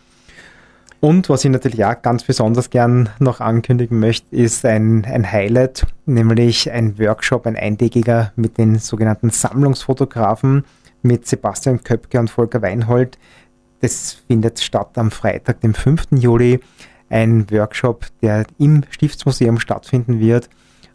Und 1.01 1.29
was 1.29 1.45
ich 1.45 1.51
natürlich 1.51 1.84
auch 1.86 2.01
ganz 2.01 2.23
besonders 2.23 2.69
gern 2.69 3.10
noch 3.19 3.39
ankündigen 3.39 3.99
möchte, 3.99 4.36
ist 4.36 4.65
ein, 4.65 5.05
ein 5.05 5.31
Highlight, 5.31 5.86
nämlich 6.05 6.71
ein 6.71 6.97
Workshop, 6.97 7.45
ein 7.45 7.55
eintägiger 7.55 8.31
mit 8.36 8.58
den 8.58 8.79
sogenannten 8.79 9.29
Sammlungsfotografen 9.29 10.63
mit 11.01 11.27
Sebastian 11.27 11.84
Köpke 11.84 12.19
und 12.19 12.29
Volker 12.29 12.62
Weinhold. 12.62 13.17
Das 13.81 14.23
findet 14.27 14.60
statt 14.60 14.97
am 14.97 15.12
Freitag, 15.12 15.62
dem 15.62 15.73
5. 15.73 16.08
Juli. 16.12 16.60
Ein 17.10 17.49
Workshop, 17.51 18.08
der 18.23 18.45
im 18.58 18.81
Stiftsmuseum 18.89 19.60
stattfinden 19.60 20.19
wird 20.19 20.49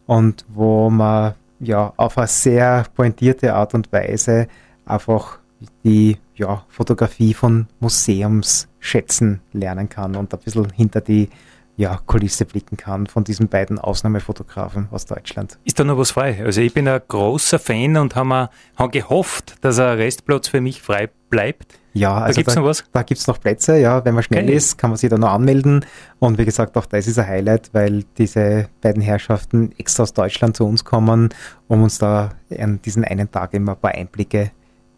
und 0.07 0.45
wo 0.49 0.91
man 0.91 1.35
ja 1.61 1.93
auf 1.97 2.19
eine 2.19 2.27
sehr 2.27 2.85
pointierte 2.97 3.55
Art 3.55 3.75
und 3.75 3.93
Weise 3.93 4.49
einfach 4.85 5.39
die 5.85 6.17
ja, 6.35 6.65
Fotografie 6.69 7.35
von 7.35 7.67
Museumsschätzen 7.81 9.41
lernen 9.53 9.89
kann 9.89 10.17
und 10.17 10.33
ein 10.33 10.41
bisschen 10.41 10.71
hinter 10.71 11.01
die 11.01 11.29
ja, 11.77 11.99
Kulisse 12.05 12.45
blicken 12.45 12.77
kann 12.77 13.07
von 13.07 13.25
diesen 13.25 13.49
beiden 13.49 13.79
Ausnahmefotografen 13.79 14.89
aus 14.91 15.07
Deutschland. 15.07 15.59
Ist 15.65 15.81
da 15.81 15.85
noch 15.85 15.97
was 15.97 16.11
frei? 16.11 16.45
Also 16.45 16.61
ich 16.61 16.75
bin 16.75 16.87
ein 16.87 17.01
großer 17.09 17.59
Fan 17.59 17.97
und 17.97 18.17
habe 18.17 18.51
hab 18.77 18.93
gehofft, 18.93 19.55
dass 19.63 19.79
ein 19.79 19.97
Restplatz 19.97 20.49
für 20.49 20.61
mich 20.61 20.83
frei 20.83 21.09
bleibt. 21.31 21.79
Ja, 21.95 22.19
also 22.19 22.35
da 22.35 22.41
gibt 22.41 22.49
es 22.51 22.57
noch 22.57 22.65
was? 22.65 22.85
Da 22.93 23.03
gibt 23.03 23.21
es 23.21 23.27
noch 23.27 23.41
Plätze, 23.41 23.79
ja. 23.79 24.05
Wenn 24.05 24.15
man 24.15 24.23
schnell 24.23 24.45
okay. 24.45 24.55
ist, 24.55 24.77
kann 24.77 24.91
man 24.91 24.99
sich 24.99 25.09
da 25.09 25.17
noch 25.17 25.31
anmelden. 25.31 25.85
Und 26.19 26.39
wie 26.39 26.45
gesagt, 26.45 26.77
auch 26.77 26.87
das 26.87 27.07
ist 27.07 27.19
ein 27.19 27.27
Highlight, 27.27 27.71
weil 27.73 28.05
diese 28.19 28.69
beiden 28.83 29.03
Herrschaften 29.03 29.73
extra 29.79 30.03
aus 30.03 30.13
Deutschland 30.13 30.57
zu 30.57 30.67
uns 30.67 30.85
kommen, 30.85 31.31
um 31.67 31.83
uns 31.83 31.99
da 31.99 32.31
an 32.57 32.81
diesen 32.83 33.05
einen 33.05 33.31
Tag 33.31 33.55
immer 33.55 33.73
ein 33.73 33.81
paar 33.81 33.93
Einblicke 33.93 34.53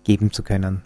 geben 0.05 0.33
zu 0.33 0.43
können. 0.43 0.83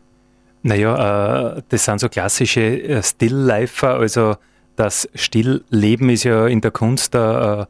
Naja, 0.62 1.56
äh, 1.56 1.62
das 1.68 1.84
sind 1.84 2.00
so 2.00 2.08
klassische 2.08 2.60
äh, 2.60 3.02
Stilllifer, 3.02 3.94
also 3.94 4.36
das 4.76 5.08
Stillleben 5.14 6.10
ist 6.10 6.24
ja 6.24 6.46
in 6.46 6.60
der 6.60 6.70
Kunst 6.70 7.14
äh, 7.14 7.18
ein 7.18 7.66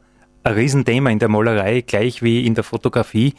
Riesenthema, 0.53 1.09
in 1.09 1.19
der 1.19 1.29
Malerei 1.29 1.81
gleich 1.81 2.21
wie 2.21 2.45
in 2.45 2.53
der 2.53 2.63
Fotografie. 2.63 3.33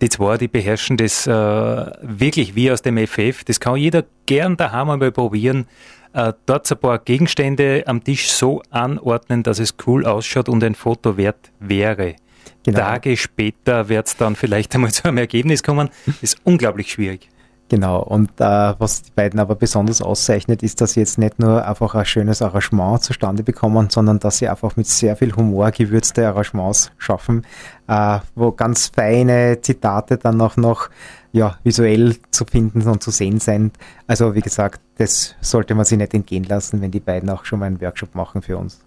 Die 0.00 0.08
zwei, 0.08 0.36
die 0.36 0.48
beherrschen 0.48 0.96
das 0.96 1.26
äh, 1.26 1.30
wirklich 1.30 2.54
wie 2.54 2.70
aus 2.70 2.82
dem 2.82 2.98
FF. 2.98 3.44
Das 3.44 3.60
kann 3.60 3.76
jeder 3.76 4.04
gern 4.26 4.56
daheim 4.56 4.90
einmal 4.90 5.12
probieren. 5.12 5.66
Äh, 6.12 6.32
dort 6.44 6.70
ein 6.70 6.78
paar 6.78 6.98
Gegenstände 6.98 7.84
am 7.86 8.02
Tisch 8.02 8.30
so 8.30 8.62
anordnen, 8.70 9.42
dass 9.42 9.58
es 9.58 9.74
cool 9.86 10.04
ausschaut 10.04 10.48
und 10.48 10.62
ein 10.64 10.74
Foto 10.74 11.16
wert 11.16 11.50
wäre. 11.60 12.16
Genau. 12.64 12.78
Tage 12.78 13.16
später 13.16 13.88
wird 13.88 14.08
es 14.08 14.16
dann 14.16 14.36
vielleicht 14.36 14.74
einmal 14.74 14.90
zu 14.92 15.04
einem 15.04 15.18
Ergebnis 15.18 15.62
kommen. 15.62 15.88
Das 16.06 16.22
ist 16.22 16.38
unglaublich 16.44 16.90
schwierig. 16.90 17.28
Genau, 17.68 18.00
und 18.00 18.30
äh, 18.40 18.74
was 18.78 19.02
die 19.02 19.10
beiden 19.12 19.40
aber 19.40 19.56
besonders 19.56 20.00
auszeichnet, 20.00 20.62
ist, 20.62 20.80
dass 20.80 20.92
sie 20.92 21.00
jetzt 21.00 21.18
nicht 21.18 21.40
nur 21.40 21.66
einfach 21.66 21.96
ein 21.96 22.04
schönes 22.04 22.40
Arrangement 22.40 23.02
zustande 23.02 23.42
bekommen, 23.42 23.90
sondern 23.90 24.20
dass 24.20 24.38
sie 24.38 24.48
einfach 24.48 24.76
mit 24.76 24.86
sehr 24.86 25.16
viel 25.16 25.34
Humor 25.34 25.72
gewürzte 25.72 26.28
Arrangements 26.28 26.92
schaffen, 26.96 27.44
äh, 27.88 28.20
wo 28.36 28.52
ganz 28.52 28.86
feine 28.94 29.60
Zitate 29.60 30.16
dann 30.16 30.40
auch 30.40 30.56
noch 30.56 30.90
ja, 31.32 31.58
visuell 31.64 32.16
zu 32.30 32.44
finden 32.44 32.82
und 32.82 33.02
zu 33.02 33.10
sehen 33.10 33.40
sind. 33.40 33.76
Also 34.06 34.36
wie 34.36 34.42
gesagt, 34.42 34.80
das 34.98 35.34
sollte 35.40 35.74
man 35.74 35.84
sich 35.84 35.98
nicht 35.98 36.14
entgehen 36.14 36.44
lassen, 36.44 36.80
wenn 36.80 36.92
die 36.92 37.00
beiden 37.00 37.28
auch 37.30 37.44
schon 37.44 37.58
mal 37.58 37.66
einen 37.66 37.80
Workshop 37.80 38.14
machen 38.14 38.42
für 38.42 38.58
uns. 38.58 38.80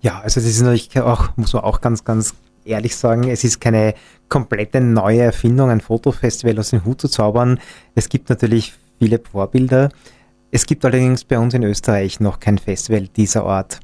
Ja, 0.00 0.20
also 0.20 0.40
das 0.40 0.48
ist 0.48 0.62
natürlich 0.62 0.98
auch, 1.00 1.36
muss 1.36 1.52
man 1.52 1.64
auch 1.64 1.80
ganz, 1.80 2.04
ganz 2.04 2.34
ehrlich 2.64 2.96
sagen, 2.96 3.28
es 3.28 3.44
ist 3.44 3.60
keine 3.60 3.94
komplette 4.28 4.80
neue 4.80 5.22
Erfindung, 5.22 5.70
ein 5.70 5.80
Fotofestival 5.80 6.58
aus 6.58 6.70
dem 6.70 6.84
Hut 6.84 7.00
zu 7.00 7.08
zaubern. 7.08 7.58
Es 7.94 8.08
gibt 8.08 8.30
natürlich 8.30 8.74
viele 8.98 9.18
Vorbilder. 9.18 9.90
Es 10.50 10.66
gibt 10.66 10.84
allerdings 10.84 11.24
bei 11.24 11.38
uns 11.38 11.54
in 11.54 11.62
Österreich 11.62 12.20
noch 12.20 12.40
kein 12.40 12.58
Festival 12.58 13.08
dieser 13.08 13.44
Art. 13.44 13.80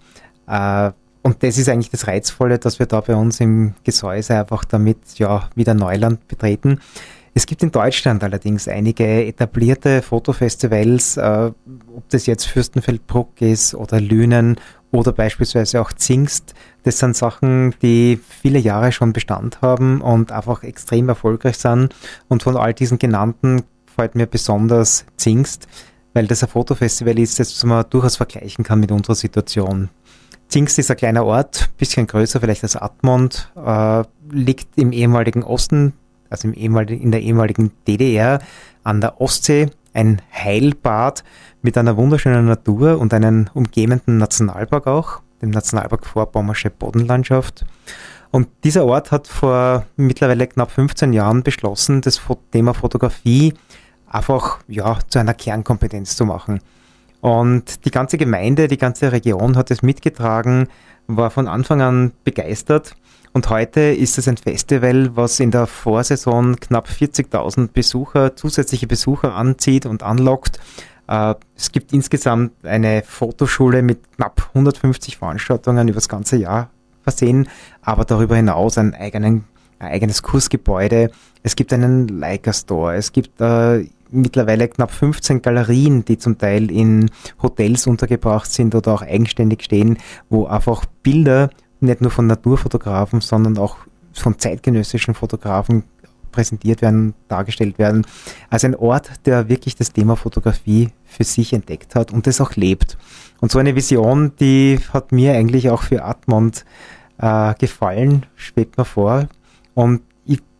Äh, 0.46 0.92
und 1.26 1.42
das 1.42 1.58
ist 1.58 1.68
eigentlich 1.68 1.90
das 1.90 2.06
Reizvolle, 2.06 2.60
dass 2.60 2.78
wir 2.78 2.86
da 2.86 3.00
bei 3.00 3.16
uns 3.16 3.40
im 3.40 3.74
Gesäuse 3.82 4.38
einfach 4.38 4.64
damit 4.64 5.18
ja 5.18 5.50
wieder 5.56 5.74
Neuland 5.74 6.28
betreten. 6.28 6.78
Es 7.34 7.46
gibt 7.46 7.64
in 7.64 7.72
Deutschland 7.72 8.22
allerdings 8.22 8.68
einige 8.68 9.26
etablierte 9.26 10.02
Fotofestivals, 10.02 11.16
äh, 11.16 11.50
ob 11.96 12.08
das 12.10 12.26
jetzt 12.26 12.44
Fürstenfeldbruck 12.44 13.42
ist 13.42 13.74
oder 13.74 14.00
Lünen 14.00 14.56
oder 14.92 15.10
beispielsweise 15.10 15.80
auch 15.80 15.92
Zingst. 15.92 16.54
Das 16.84 17.00
sind 17.00 17.16
Sachen, 17.16 17.74
die 17.82 18.20
viele 18.40 18.60
Jahre 18.60 18.92
schon 18.92 19.12
Bestand 19.12 19.60
haben 19.62 20.02
und 20.02 20.30
einfach 20.30 20.62
extrem 20.62 21.08
erfolgreich 21.08 21.58
sind. 21.58 21.92
Und 22.28 22.44
von 22.44 22.56
all 22.56 22.72
diesen 22.72 23.00
genannten 23.00 23.64
gefällt 23.86 24.14
mir 24.14 24.26
besonders 24.26 25.04
Zingst, 25.16 25.66
weil 26.14 26.28
das 26.28 26.44
ein 26.44 26.48
Fotofestival 26.48 27.18
ist, 27.18 27.40
das 27.40 27.64
man 27.64 27.84
durchaus 27.90 28.16
vergleichen 28.16 28.64
kann 28.64 28.78
mit 28.78 28.92
unserer 28.92 29.16
Situation. 29.16 29.90
Zingst 30.48 30.78
ist 30.78 30.90
ein 30.90 30.96
kleiner 30.96 31.24
Ort, 31.24 31.70
bisschen 31.76 32.06
größer 32.06 32.40
vielleicht 32.40 32.62
als 32.62 32.76
Admont, 32.76 33.52
äh, 33.56 34.04
liegt 34.30 34.78
im 34.78 34.92
ehemaligen 34.92 35.42
Osten, 35.42 35.92
also 36.30 36.48
im 36.48 36.54
ehemaligen, 36.54 37.02
in 37.02 37.10
der 37.10 37.22
ehemaligen 37.22 37.72
DDR 37.86 38.40
an 38.84 39.00
der 39.00 39.20
Ostsee, 39.20 39.70
ein 39.92 40.22
Heilbad 40.32 41.24
mit 41.62 41.76
einer 41.76 41.96
wunderschönen 41.96 42.46
Natur 42.46 42.98
und 42.98 43.12
einem 43.12 43.48
umgebenden 43.54 44.18
Nationalpark 44.18 44.86
auch, 44.86 45.20
dem 45.42 45.50
Nationalpark 45.50 46.06
Vorbommersche 46.06 46.70
Bodenlandschaft. 46.70 47.64
Und 48.30 48.48
dieser 48.64 48.84
Ort 48.84 49.12
hat 49.12 49.26
vor 49.26 49.86
mittlerweile 49.96 50.46
knapp 50.46 50.70
15 50.70 51.12
Jahren 51.12 51.42
beschlossen, 51.42 52.02
das 52.02 52.20
Thema 52.52 52.74
Fotografie 52.74 53.54
einfach 54.06 54.58
ja, 54.68 54.98
zu 55.08 55.18
einer 55.18 55.34
Kernkompetenz 55.34 56.16
zu 56.16 56.24
machen. 56.24 56.60
Und 57.26 57.84
die 57.84 57.90
ganze 57.90 58.18
Gemeinde, 58.18 58.68
die 58.68 58.78
ganze 58.78 59.10
Region 59.10 59.56
hat 59.56 59.72
es 59.72 59.82
mitgetragen, 59.82 60.68
war 61.08 61.30
von 61.30 61.48
Anfang 61.48 61.82
an 61.82 62.12
begeistert. 62.22 62.94
Und 63.32 63.50
heute 63.50 63.80
ist 63.80 64.16
es 64.16 64.28
ein 64.28 64.36
Festival, 64.36 65.16
was 65.16 65.40
in 65.40 65.50
der 65.50 65.66
Vorsaison 65.66 66.54
knapp 66.54 66.86
40.000 66.88 67.70
Besucher, 67.72 68.36
zusätzliche 68.36 68.86
Besucher 68.86 69.34
anzieht 69.34 69.86
und 69.86 70.04
anlockt. 70.04 70.60
Äh, 71.08 71.34
es 71.56 71.72
gibt 71.72 71.92
insgesamt 71.92 72.64
eine 72.64 73.02
Fotoschule 73.02 73.82
mit 73.82 74.12
knapp 74.14 74.50
150 74.54 75.16
Veranstaltungen 75.16 75.88
über 75.88 75.96
das 75.96 76.08
ganze 76.08 76.36
Jahr 76.36 76.70
versehen, 77.02 77.48
aber 77.82 78.04
darüber 78.04 78.36
hinaus 78.36 78.78
ein, 78.78 78.94
eigenen, 78.94 79.46
ein 79.80 79.88
eigenes 79.88 80.22
Kursgebäude. 80.22 81.10
Es 81.42 81.56
gibt 81.56 81.72
einen 81.72 82.06
Leica 82.06 82.52
Store, 82.52 82.94
es 82.94 83.10
gibt 83.10 83.40
äh, 83.40 83.84
mittlerweile 84.10 84.68
knapp 84.68 84.90
15 84.90 85.42
Galerien, 85.42 86.04
die 86.04 86.18
zum 86.18 86.38
Teil 86.38 86.70
in 86.70 87.10
Hotels 87.42 87.86
untergebracht 87.86 88.50
sind 88.50 88.74
oder 88.74 88.94
auch 88.94 89.02
eigenständig 89.02 89.64
stehen, 89.64 89.98
wo 90.28 90.46
einfach 90.46 90.84
Bilder 91.02 91.50
nicht 91.80 92.00
nur 92.00 92.10
von 92.10 92.26
Naturfotografen, 92.26 93.20
sondern 93.20 93.58
auch 93.58 93.76
von 94.12 94.38
zeitgenössischen 94.38 95.14
Fotografen 95.14 95.84
präsentiert 96.32 96.82
werden, 96.82 97.14
dargestellt 97.28 97.78
werden. 97.78 98.06
Also 98.50 98.66
ein 98.66 98.76
Ort, 98.76 99.10
der 99.24 99.48
wirklich 99.48 99.74
das 99.74 99.92
Thema 99.92 100.16
Fotografie 100.16 100.90
für 101.04 101.24
sich 101.24 101.52
entdeckt 101.52 101.94
hat 101.94 102.12
und 102.12 102.26
das 102.26 102.40
auch 102.40 102.56
lebt. 102.56 102.98
Und 103.40 103.50
so 103.50 103.58
eine 103.58 103.74
Vision, 103.74 104.32
die 104.38 104.78
hat 104.92 105.12
mir 105.12 105.32
eigentlich 105.32 105.70
auch 105.70 105.82
für 105.82 106.04
Atmond 106.04 106.64
äh, 107.18 107.54
gefallen, 107.54 108.26
schwebt 108.36 108.76
mir 108.76 108.84
vor. 108.84 109.28
Und 109.74 110.02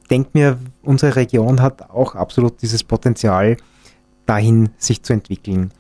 denke 0.08 0.30
mir, 0.34 0.58
unsere 0.82 1.16
Region 1.16 1.60
hat 1.62 1.90
auch 1.90 2.14
absolut 2.14 2.62
dieses 2.62 2.84
Potenzial, 2.84 3.56
dahin 4.26 4.70
sich 4.78 5.02
zu 5.02 5.12
entwickeln. 5.12 5.72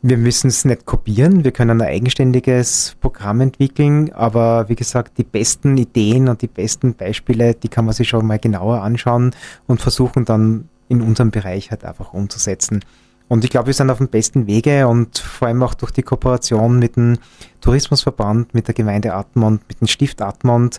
Wir 0.00 0.16
müssen 0.16 0.46
es 0.46 0.64
nicht 0.64 0.86
kopieren, 0.86 1.42
wir 1.42 1.50
können 1.50 1.80
ein 1.80 1.88
eigenständiges 1.88 2.96
Programm 3.00 3.40
entwickeln, 3.40 4.12
aber 4.12 4.68
wie 4.68 4.76
gesagt, 4.76 5.18
die 5.18 5.24
besten 5.24 5.76
Ideen 5.76 6.28
und 6.28 6.40
die 6.40 6.46
besten 6.46 6.94
Beispiele, 6.94 7.54
die 7.54 7.68
kann 7.68 7.84
man 7.84 7.94
sich 7.94 8.08
schon 8.08 8.24
mal 8.24 8.38
genauer 8.38 8.82
anschauen 8.82 9.34
und 9.66 9.80
versuchen 9.80 10.24
dann 10.24 10.68
in 10.88 11.02
unserem 11.02 11.32
Bereich 11.32 11.72
halt 11.72 11.84
einfach 11.84 12.14
umzusetzen. 12.14 12.84
Und 13.26 13.44
ich 13.44 13.50
glaube, 13.50 13.66
wir 13.66 13.74
sind 13.74 13.90
auf 13.90 13.98
dem 13.98 14.08
besten 14.08 14.46
Wege 14.46 14.88
und 14.88 15.18
vor 15.18 15.48
allem 15.48 15.62
auch 15.62 15.74
durch 15.74 15.90
die 15.90 16.02
Kooperation 16.02 16.78
mit 16.78 16.96
dem 16.96 17.18
Tourismusverband, 17.60 18.54
mit 18.54 18.68
der 18.68 18.74
Gemeinde 18.74 19.14
Atmund, 19.14 19.62
mit 19.68 19.80
dem 19.80 19.86
Stift 19.86 20.22
Atmund, 20.22 20.78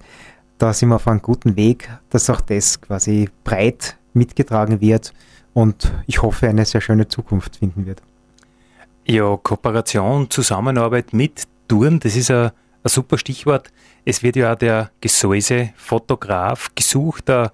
da 0.59 0.71
sind 0.73 0.89
wir 0.89 0.97
auf 0.97 1.07
einem 1.07 1.23
guten 1.23 1.55
Weg, 1.55 1.89
dass 2.11 2.29
auch 2.29 2.41
das 2.41 2.79
quasi 2.79 3.27
breit 3.43 3.97
mitgetragen 4.13 4.81
wird 4.81 5.15
und 5.53 5.91
ich 6.05 6.21
hoffe, 6.21 6.47
eine 6.47 6.65
sehr 6.65 6.81
schöne 6.81 7.07
Zukunft 7.07 7.55
finden 7.57 7.87
wird. 7.87 8.03
Ja, 9.05 9.37
Kooperation, 9.37 10.29
Zusammenarbeit 10.29 11.13
mit 11.13 11.47
Touren, 11.67 11.99
das 11.99 12.15
ist 12.15 12.29
ein, 12.29 12.51
ein 12.83 12.89
super 12.89 13.17
Stichwort. 13.17 13.71
Es 14.05 14.21
wird 14.21 14.35
ja 14.35 14.53
auch 14.53 14.57
der 14.57 14.91
Gesäuse-Fotograf 15.01 16.75
gesucht, 16.75 17.27
ein 17.29 17.49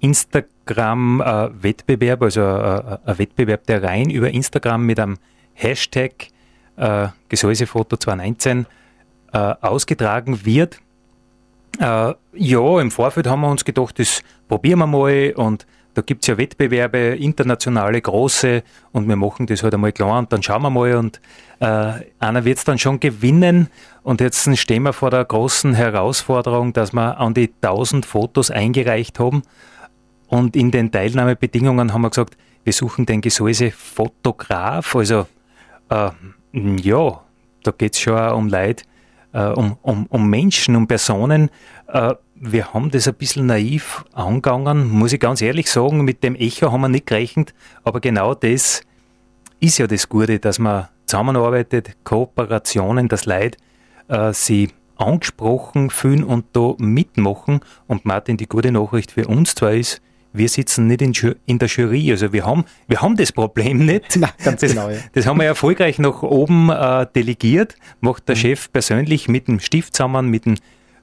Instagram-Wettbewerb, 0.00 2.22
also 2.22 2.42
ein 2.42 3.18
Wettbewerb, 3.18 3.66
der 3.66 3.82
rein 3.82 4.10
über 4.10 4.30
Instagram 4.30 4.86
mit 4.86 5.00
einem 5.00 5.18
Hashtag 5.54 6.28
Gesäusefoto 7.28 7.96
2019 7.96 8.66
ausgetragen 9.32 10.44
wird. 10.44 10.80
Ja, 11.80 12.80
im 12.80 12.90
Vorfeld 12.90 13.26
haben 13.26 13.40
wir 13.40 13.48
uns 13.48 13.64
gedacht, 13.64 13.98
das 13.98 14.22
probieren 14.48 14.80
wir 14.80 14.86
mal 14.86 15.32
und 15.36 15.66
da 15.94 16.02
gibt 16.02 16.22
es 16.22 16.28
ja 16.28 16.38
Wettbewerbe, 16.38 17.16
internationale, 17.18 18.00
große, 18.00 18.62
und 18.92 19.08
wir 19.08 19.16
machen 19.16 19.46
das 19.46 19.62
halt 19.62 19.74
einmal 19.74 19.92
klar 19.92 20.18
und 20.18 20.32
dann 20.32 20.42
schauen 20.42 20.62
wir 20.62 20.70
mal 20.70 20.94
und 20.94 21.20
äh, 21.58 21.92
einer 22.18 22.44
wird 22.44 22.58
es 22.58 22.64
dann 22.64 22.78
schon 22.78 23.00
gewinnen. 23.00 23.68
Und 24.02 24.20
jetzt 24.20 24.56
stehen 24.58 24.84
wir 24.84 24.92
vor 24.92 25.10
der 25.10 25.24
großen 25.24 25.74
Herausforderung, 25.74 26.72
dass 26.72 26.92
wir 26.92 27.18
an 27.18 27.34
die 27.34 27.52
1000 27.60 28.06
Fotos 28.06 28.50
eingereicht 28.50 29.18
haben. 29.18 29.42
Und 30.28 30.56
in 30.56 30.70
den 30.70 30.92
Teilnahmebedingungen 30.92 31.92
haben 31.92 32.02
wir 32.02 32.10
gesagt, 32.10 32.36
wir 32.64 32.72
suchen 32.72 33.04
den 33.04 33.20
Gesäuse-Fotograf. 33.20 34.94
Also, 34.94 35.26
äh, 35.90 36.10
ja, 36.52 37.20
da 37.62 37.70
geht 37.72 37.94
es 37.94 38.00
schon 38.00 38.16
auch 38.16 38.36
um 38.36 38.48
Leid, 38.48 38.84
äh, 39.32 39.46
um, 39.46 39.76
um, 39.82 40.06
um 40.06 40.28
Menschen, 40.28 40.76
um 40.76 40.86
Personen. 40.86 41.50
Äh, 41.88 42.14
wir 42.34 42.72
haben 42.72 42.90
das 42.90 43.06
ein 43.06 43.14
bisschen 43.14 43.46
naiv 43.46 44.04
angegangen, 44.12 44.88
muss 44.88 45.12
ich 45.12 45.20
ganz 45.20 45.42
ehrlich 45.42 45.70
sagen. 45.70 46.04
Mit 46.04 46.22
dem 46.22 46.34
Echo 46.34 46.72
haben 46.72 46.80
wir 46.80 46.88
nicht 46.88 47.06
gerechnet, 47.06 47.54
aber 47.84 48.00
genau 48.00 48.34
das 48.34 48.82
ist 49.60 49.78
ja 49.78 49.86
das 49.86 50.08
Gute, 50.08 50.38
dass 50.38 50.58
man 50.58 50.88
zusammenarbeitet, 51.06 51.96
Kooperationen, 52.04 53.08
das 53.08 53.26
Leid, 53.26 53.58
äh, 54.08 54.32
sie 54.32 54.70
angesprochen 54.96 55.90
fühlen 55.90 56.24
und 56.24 56.46
da 56.52 56.74
mitmachen. 56.78 57.60
Und 57.86 58.04
Martin, 58.04 58.36
die 58.36 58.46
gute 58.46 58.72
Nachricht 58.72 59.12
für 59.12 59.26
uns 59.26 59.54
zwar 59.54 59.72
ist, 59.72 60.00
wir 60.32 60.48
sitzen 60.48 60.86
nicht 60.86 61.02
in, 61.02 61.12
in, 61.46 61.58
der 61.58 61.68
Jury. 61.68 62.10
Also 62.10 62.32
wir 62.32 62.44
haben, 62.46 62.64
wir 62.88 63.00
haben 63.00 63.16
das 63.16 63.32
Problem 63.32 63.84
nicht. 63.84 64.16
Na, 64.16 64.30
ganz 64.42 64.60
das, 64.60 64.70
genau, 64.70 64.90
ja. 64.90 64.98
das 65.12 65.26
haben 65.26 65.38
wir 65.38 65.46
erfolgreich 65.46 65.98
nach 65.98 66.22
oben 66.22 66.70
äh, 66.70 67.06
delegiert, 67.14 67.76
macht 68.00 68.28
der 68.28 68.36
mhm. 68.36 68.40
Chef 68.40 68.72
persönlich 68.72 69.28
mit 69.28 69.48
dem 69.48 69.60
Stift 69.60 69.96
zusammen, 69.96 70.28
mit 70.28 70.46
dem 70.46 70.56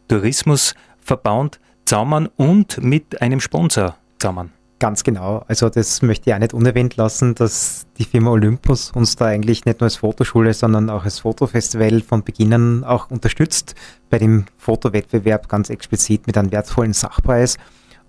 Tourismusverband 0.08 1.60
zusammen 1.86 2.30
und 2.36 2.82
mit 2.82 3.22
einem 3.22 3.40
Sponsor 3.40 3.98
zusammen. 4.20 4.52
Ganz 4.80 5.04
genau. 5.04 5.44
Also 5.48 5.70
das 5.70 6.04
möchte 6.04 6.30
ich 6.30 6.36
auch 6.36 6.40
nicht 6.40 6.54
unerwähnt 6.54 6.98
lassen, 6.98 7.34
dass 7.34 7.88
die 7.98 8.04
Firma 8.04 8.30
Olympus 8.30 8.92
uns 8.92 9.16
da 9.16 9.26
eigentlich 9.26 9.66
nicht 9.66 9.80
nur 9.80 9.86
als 9.86 9.96
Fotoschule, 9.96 10.54
sondern 10.54 10.92
auch 10.92 11.04
als 11.04 11.20
Fotofestival 11.20 12.02
von 12.02 12.24
Beginn 12.24 12.54
an 12.54 12.84
auch 12.84 13.10
unterstützt. 13.10 13.74
Bei 14.12 14.20
dem 14.20 14.46
Fotowettbewerb 14.58 15.50
ganz 15.50 15.72
explizit 15.72 16.28
mit 16.28 16.38
einem 16.38 16.52
wertvollen 16.52 16.94
Sachpreis. 16.94 17.58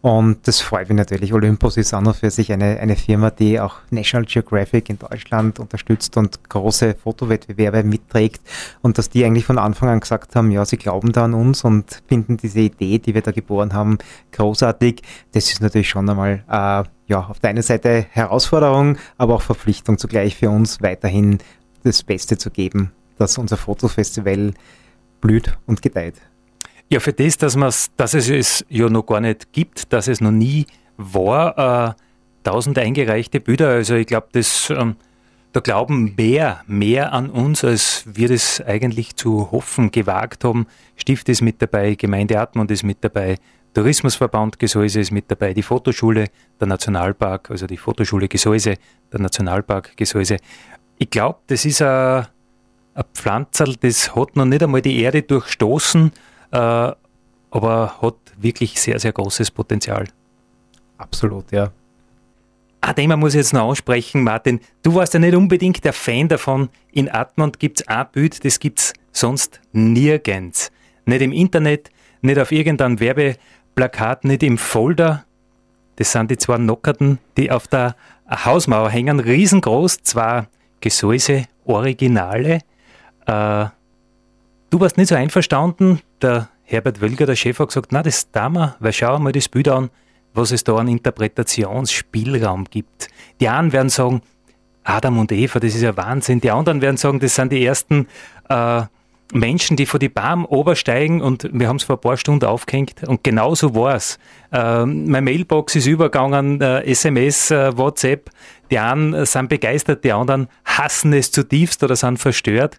Und 0.01 0.47
das 0.47 0.61
freut 0.61 0.89
mich 0.89 0.97
natürlich. 0.97 1.33
Olympus 1.33 1.77
ist 1.77 1.93
an 1.93 2.07
und 2.07 2.17
für 2.17 2.31
sich 2.31 2.53
eine, 2.53 2.79
eine 2.79 2.95
Firma, 2.95 3.31
die 3.31 3.59
auch 3.59 3.79
National 3.91 4.27
Geographic 4.27 4.91
in 4.91 4.99
Deutschland 4.99 5.59
unterstützt 5.59 6.17
und 6.17 6.49
große 6.49 6.95
Fotowettbewerbe 6.95 7.83
mitträgt. 7.83 8.41
Und 8.81 8.97
dass 8.97 9.11
die 9.11 9.25
eigentlich 9.25 9.45
von 9.45 9.59
Anfang 9.59 9.89
an 9.89 10.01
gesagt 10.01 10.37
haben, 10.37 10.53
ja, 10.53 10.65
sie 10.65 10.77
glauben 10.77 11.11
da 11.11 11.25
an 11.25 11.35
uns 11.35 11.65
und 11.65 12.03
finden 12.07 12.37
diese 12.37 12.61
Idee, 12.61 12.99
die 12.99 13.15
wir 13.15 13.23
da 13.23 13.33
geboren 13.33 13.73
haben, 13.73 13.99
großartig. 14.33 15.03
Das 15.33 15.51
ist 15.51 15.61
natürlich 15.61 15.89
schon 15.89 16.09
einmal, 16.09 16.45
äh, 16.49 16.85
ja, 17.09 17.27
auf 17.29 17.41
der 17.41 17.51
einen 17.51 17.63
Seite 17.63 18.07
Herausforderung, 18.11 18.99
aber 19.17 19.35
auch 19.35 19.43
Verpflichtung 19.43 19.99
zugleich 19.99 20.37
für 20.37 20.51
uns, 20.51 20.81
weiterhin 20.81 21.39
das 21.83 22.05
Beste 22.05 22.39
zu 22.39 22.51
geben, 22.51 22.93
dass 23.17 23.37
unser 23.37 23.57
Fotofestival 23.57 24.53
blüht 25.21 25.59
und 25.67 25.83
gedeiht. 25.83 26.15
Ja, 26.91 27.01
für 27.01 27.13
das, 27.13 27.37
dass, 27.37 27.91
dass 27.97 28.15
es 28.15 28.31
es 28.31 28.65
ja 28.69 28.89
noch 28.89 29.05
gar 29.05 29.21
nicht 29.21 29.53
gibt, 29.53 29.93
dass 29.93 30.09
es 30.09 30.21
noch 30.21 30.31
nie 30.31 30.67
war, 30.97 31.91
äh, 31.91 31.95
tausend 32.45 32.79
eingereichte 32.79 33.41
Bilder. 33.41 33.69
Also 33.69 33.95
ich 33.95 34.07
glaube, 34.07 34.29
das 34.33 34.71
ähm, 34.71 34.97
da 35.53 35.61
glauben 35.61 36.15
mehr, 36.17 36.63
mehr 36.67 37.13
an 37.13 37.31
uns, 37.31 37.65
als 37.65 38.05
wir 38.07 38.29
das 38.29 38.61
eigentlich 38.61 39.17
zu 39.17 39.51
hoffen 39.51 39.91
gewagt 39.91 40.45
haben. 40.45 40.67
Stift 40.97 41.29
ist 41.29 41.41
mit 41.43 41.61
dabei, 41.61 41.95
Gemeinde 41.95 42.39
Atmund 42.39 42.71
ist 42.71 42.83
mit 42.83 42.99
dabei, 43.01 43.37
Tourismusverband 43.75 44.59
Gesäuse 44.59 45.01
ist 45.01 45.11
mit 45.11 45.31
dabei, 45.31 45.55
die 45.55 45.63
Fotoschule, 45.63 46.27
der 46.61 46.67
Nationalpark, 46.67 47.51
also 47.51 47.67
die 47.67 47.77
Fotoschule 47.77 48.29
Gesäuse, 48.29 48.77
der 49.13 49.21
Nationalpark 49.21 49.97
Gesäuse. 49.97 50.37
Ich 50.99 51.11
glaube, 51.11 51.39
das 51.47 51.65
ist 51.65 51.81
ein, 51.81 52.27
ein 52.95 53.05
Pflanzerl, 53.15 53.77
das 53.81 54.15
hat 54.15 54.37
noch 54.37 54.45
nicht 54.45 54.63
einmal 54.63 54.83
die 54.83 55.01
Erde 55.01 55.23
durchstoßen 55.23 56.13
äh, 56.51 56.93
aber 57.51 58.03
hat 58.03 58.17
wirklich 58.37 58.81
sehr, 58.81 58.99
sehr 58.99 59.13
großes 59.13 59.51
Potenzial. 59.51 60.07
Absolut, 60.99 61.51
ja. 61.53 61.71
Ein 62.81 62.95
Thema 62.95 63.17
muss 63.17 63.35
ich 63.35 63.39
jetzt 63.39 63.53
noch 63.53 63.69
ansprechen, 63.69 64.23
Martin. 64.23 64.61
Du 64.83 64.95
warst 64.95 65.15
ja 65.15 65.21
nicht 65.21 65.35
unbedingt 65.35 65.85
der 65.85 65.93
Fan 65.93 66.29
davon. 66.29 66.69
In 66.93 67.11
Atmund 67.11 67.59
gibt 67.59 67.81
es 67.81 67.89
ein 67.89 68.07
Bild, 68.13 68.45
das 68.45 68.61
gibt 68.61 68.79
es 68.79 68.93
sonst 69.13 69.61
nirgends. 69.73 70.71
Nicht 71.05 71.23
im 71.23 71.33
Internet, 71.33 71.91
nicht 72.21 72.39
auf 72.39 72.53
irgendeinem 72.53 73.01
Werbeplakat, 73.01 74.25
nicht 74.25 74.43
im 74.43 74.59
Folder. 74.59 75.25
Das 75.97 76.13
sind 76.13 76.31
die 76.31 76.39
zwei 76.39 76.59
Nockerten, 76.59 77.19
die 77.37 77.51
auf 77.51 77.67
der 77.67 77.97
Hausmauer 78.31 78.91
hängen, 78.91 79.21
riesengroß, 79.21 80.03
zwei 80.03 80.47
Gesäuse, 80.81 81.47
Originale. 81.65 82.61
Äh, 83.27 83.67
Du 84.71 84.81
warst 84.81 84.99
nicht 84.99 85.09
so 85.09 85.15
einverstanden. 85.15 86.01
Der 86.21 86.51
Herbert 86.65 87.01
Wölger, 87.01 87.25
der 87.25 87.37
Chef, 87.37 87.59
hat 87.59 87.69
gesagt, 87.69 87.91
na, 87.91 88.03
das 88.03 88.31
da 88.31 88.51
wir, 88.51 88.77
weil 88.81 88.93
schau 88.93 89.19
mal 89.19 89.33
das 89.33 89.49
Bild 89.49 89.69
an, 89.69 89.89
was 90.35 90.51
es 90.51 90.63
da 90.63 90.77
an 90.77 90.89
Interpretationsspielraum 90.89 92.65
gibt. 92.65 93.09
Die 93.41 93.49
einen 93.49 93.73
werden 93.73 93.89
sagen, 93.89 94.21
Adam 94.85 95.19
und 95.19 95.33
Eva, 95.33 95.59
das 95.59 95.75
ist 95.75 95.81
ja 95.81 95.97
Wahnsinn. 95.97 96.43
Die 96.43 96.51
anderen 96.51 96.83
werden 96.83 96.99
sagen, 96.99 97.19
das 97.19 97.35
sind 97.35 97.51
die 97.51 97.65
ersten 97.65 98.09
äh, 98.51 98.83
Menschen, 99.33 99.79
die 99.79 99.87
vor 99.87 100.01
die 100.01 100.11
Baum 100.11 100.45
obersteigen 100.45 101.23
und 101.23 101.49
wir 101.53 101.69
haben 101.69 101.77
es 101.77 101.85
vor 101.85 101.97
ein 101.97 102.01
paar 102.01 102.17
Stunden 102.19 102.45
aufgehängt 102.45 103.07
und 103.07 103.25
genau 103.25 103.55
so 103.55 103.75
war 103.75 103.95
es. 103.95 104.19
Äh, 104.53 104.85
meine 104.85 105.23
Mailbox 105.23 105.77
ist 105.77 105.87
übergegangen, 105.87 106.61
äh, 106.61 106.83
SMS, 106.85 107.51
äh, 107.51 107.77
WhatsApp. 107.77 108.31
Die 108.71 108.79
einen 108.79 109.25
sind 109.25 109.49
begeistert, 109.49 110.05
die 110.05 110.13
anderen 110.13 110.49
hassen 110.65 111.15
es 111.15 111.31
zutiefst 111.31 111.83
oder 111.83 111.97
sind 111.97 112.19
verstört. 112.19 112.79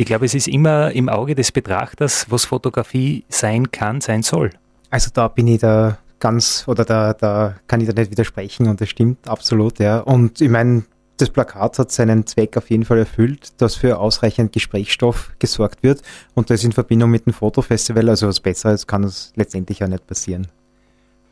Ich 0.00 0.06
glaube, 0.06 0.26
es 0.26 0.34
ist 0.34 0.46
immer 0.46 0.92
im 0.92 1.08
Auge 1.08 1.34
des 1.34 1.50
Betrachters, 1.50 2.30
was 2.30 2.44
Fotografie 2.44 3.24
sein 3.28 3.72
kann, 3.72 4.00
sein 4.00 4.22
soll. 4.22 4.50
Also 4.90 5.10
da 5.12 5.26
bin 5.26 5.48
ich 5.48 5.58
da 5.58 5.98
ganz, 6.20 6.62
oder 6.68 6.84
da, 6.84 7.14
da 7.14 7.56
kann 7.66 7.80
ich 7.80 7.88
da 7.88 7.94
nicht 7.94 8.12
widersprechen 8.12 8.68
und 8.68 8.80
das 8.80 8.88
stimmt 8.88 9.28
absolut, 9.28 9.80
ja. 9.80 9.98
Und 9.98 10.40
ich 10.40 10.48
meine, 10.48 10.84
das 11.16 11.30
Plakat 11.30 11.80
hat 11.80 11.90
seinen 11.90 12.28
Zweck 12.28 12.56
auf 12.56 12.70
jeden 12.70 12.84
Fall 12.84 12.98
erfüllt, 12.98 13.60
dass 13.60 13.74
für 13.74 13.98
ausreichend 13.98 14.52
Gesprächsstoff 14.52 15.32
gesorgt 15.40 15.82
wird 15.82 16.02
und 16.34 16.48
das 16.48 16.62
in 16.62 16.70
Verbindung 16.70 17.10
mit 17.10 17.26
dem 17.26 17.32
Fotofestival, 17.32 18.08
also 18.08 18.28
was 18.28 18.38
Besseres 18.38 18.86
kann 18.86 19.02
es 19.02 19.32
letztendlich 19.34 19.80
ja 19.80 19.88
nicht 19.88 20.06
passieren. 20.06 20.46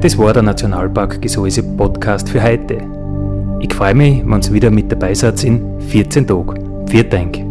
Das 0.01 0.16
war 0.18 0.32
der 0.32 0.42
Nationalpark 0.42 1.20
Gesäuse 1.20 1.62
Podcast 1.62 2.28
für 2.28 2.42
heute. 2.42 2.78
Ich 3.61 3.72
freue 3.72 3.94
mich, 3.94 4.22
wenn 4.26 4.42
ihr 4.42 4.53
wieder 4.53 4.70
mit 4.70 4.90
dabei 4.92 5.14
seid 5.14 5.42
in 5.44 5.80
14 5.80 6.26
Tagen. 6.26 6.65
Vielen 6.89 7.11
Dank. 7.11 7.45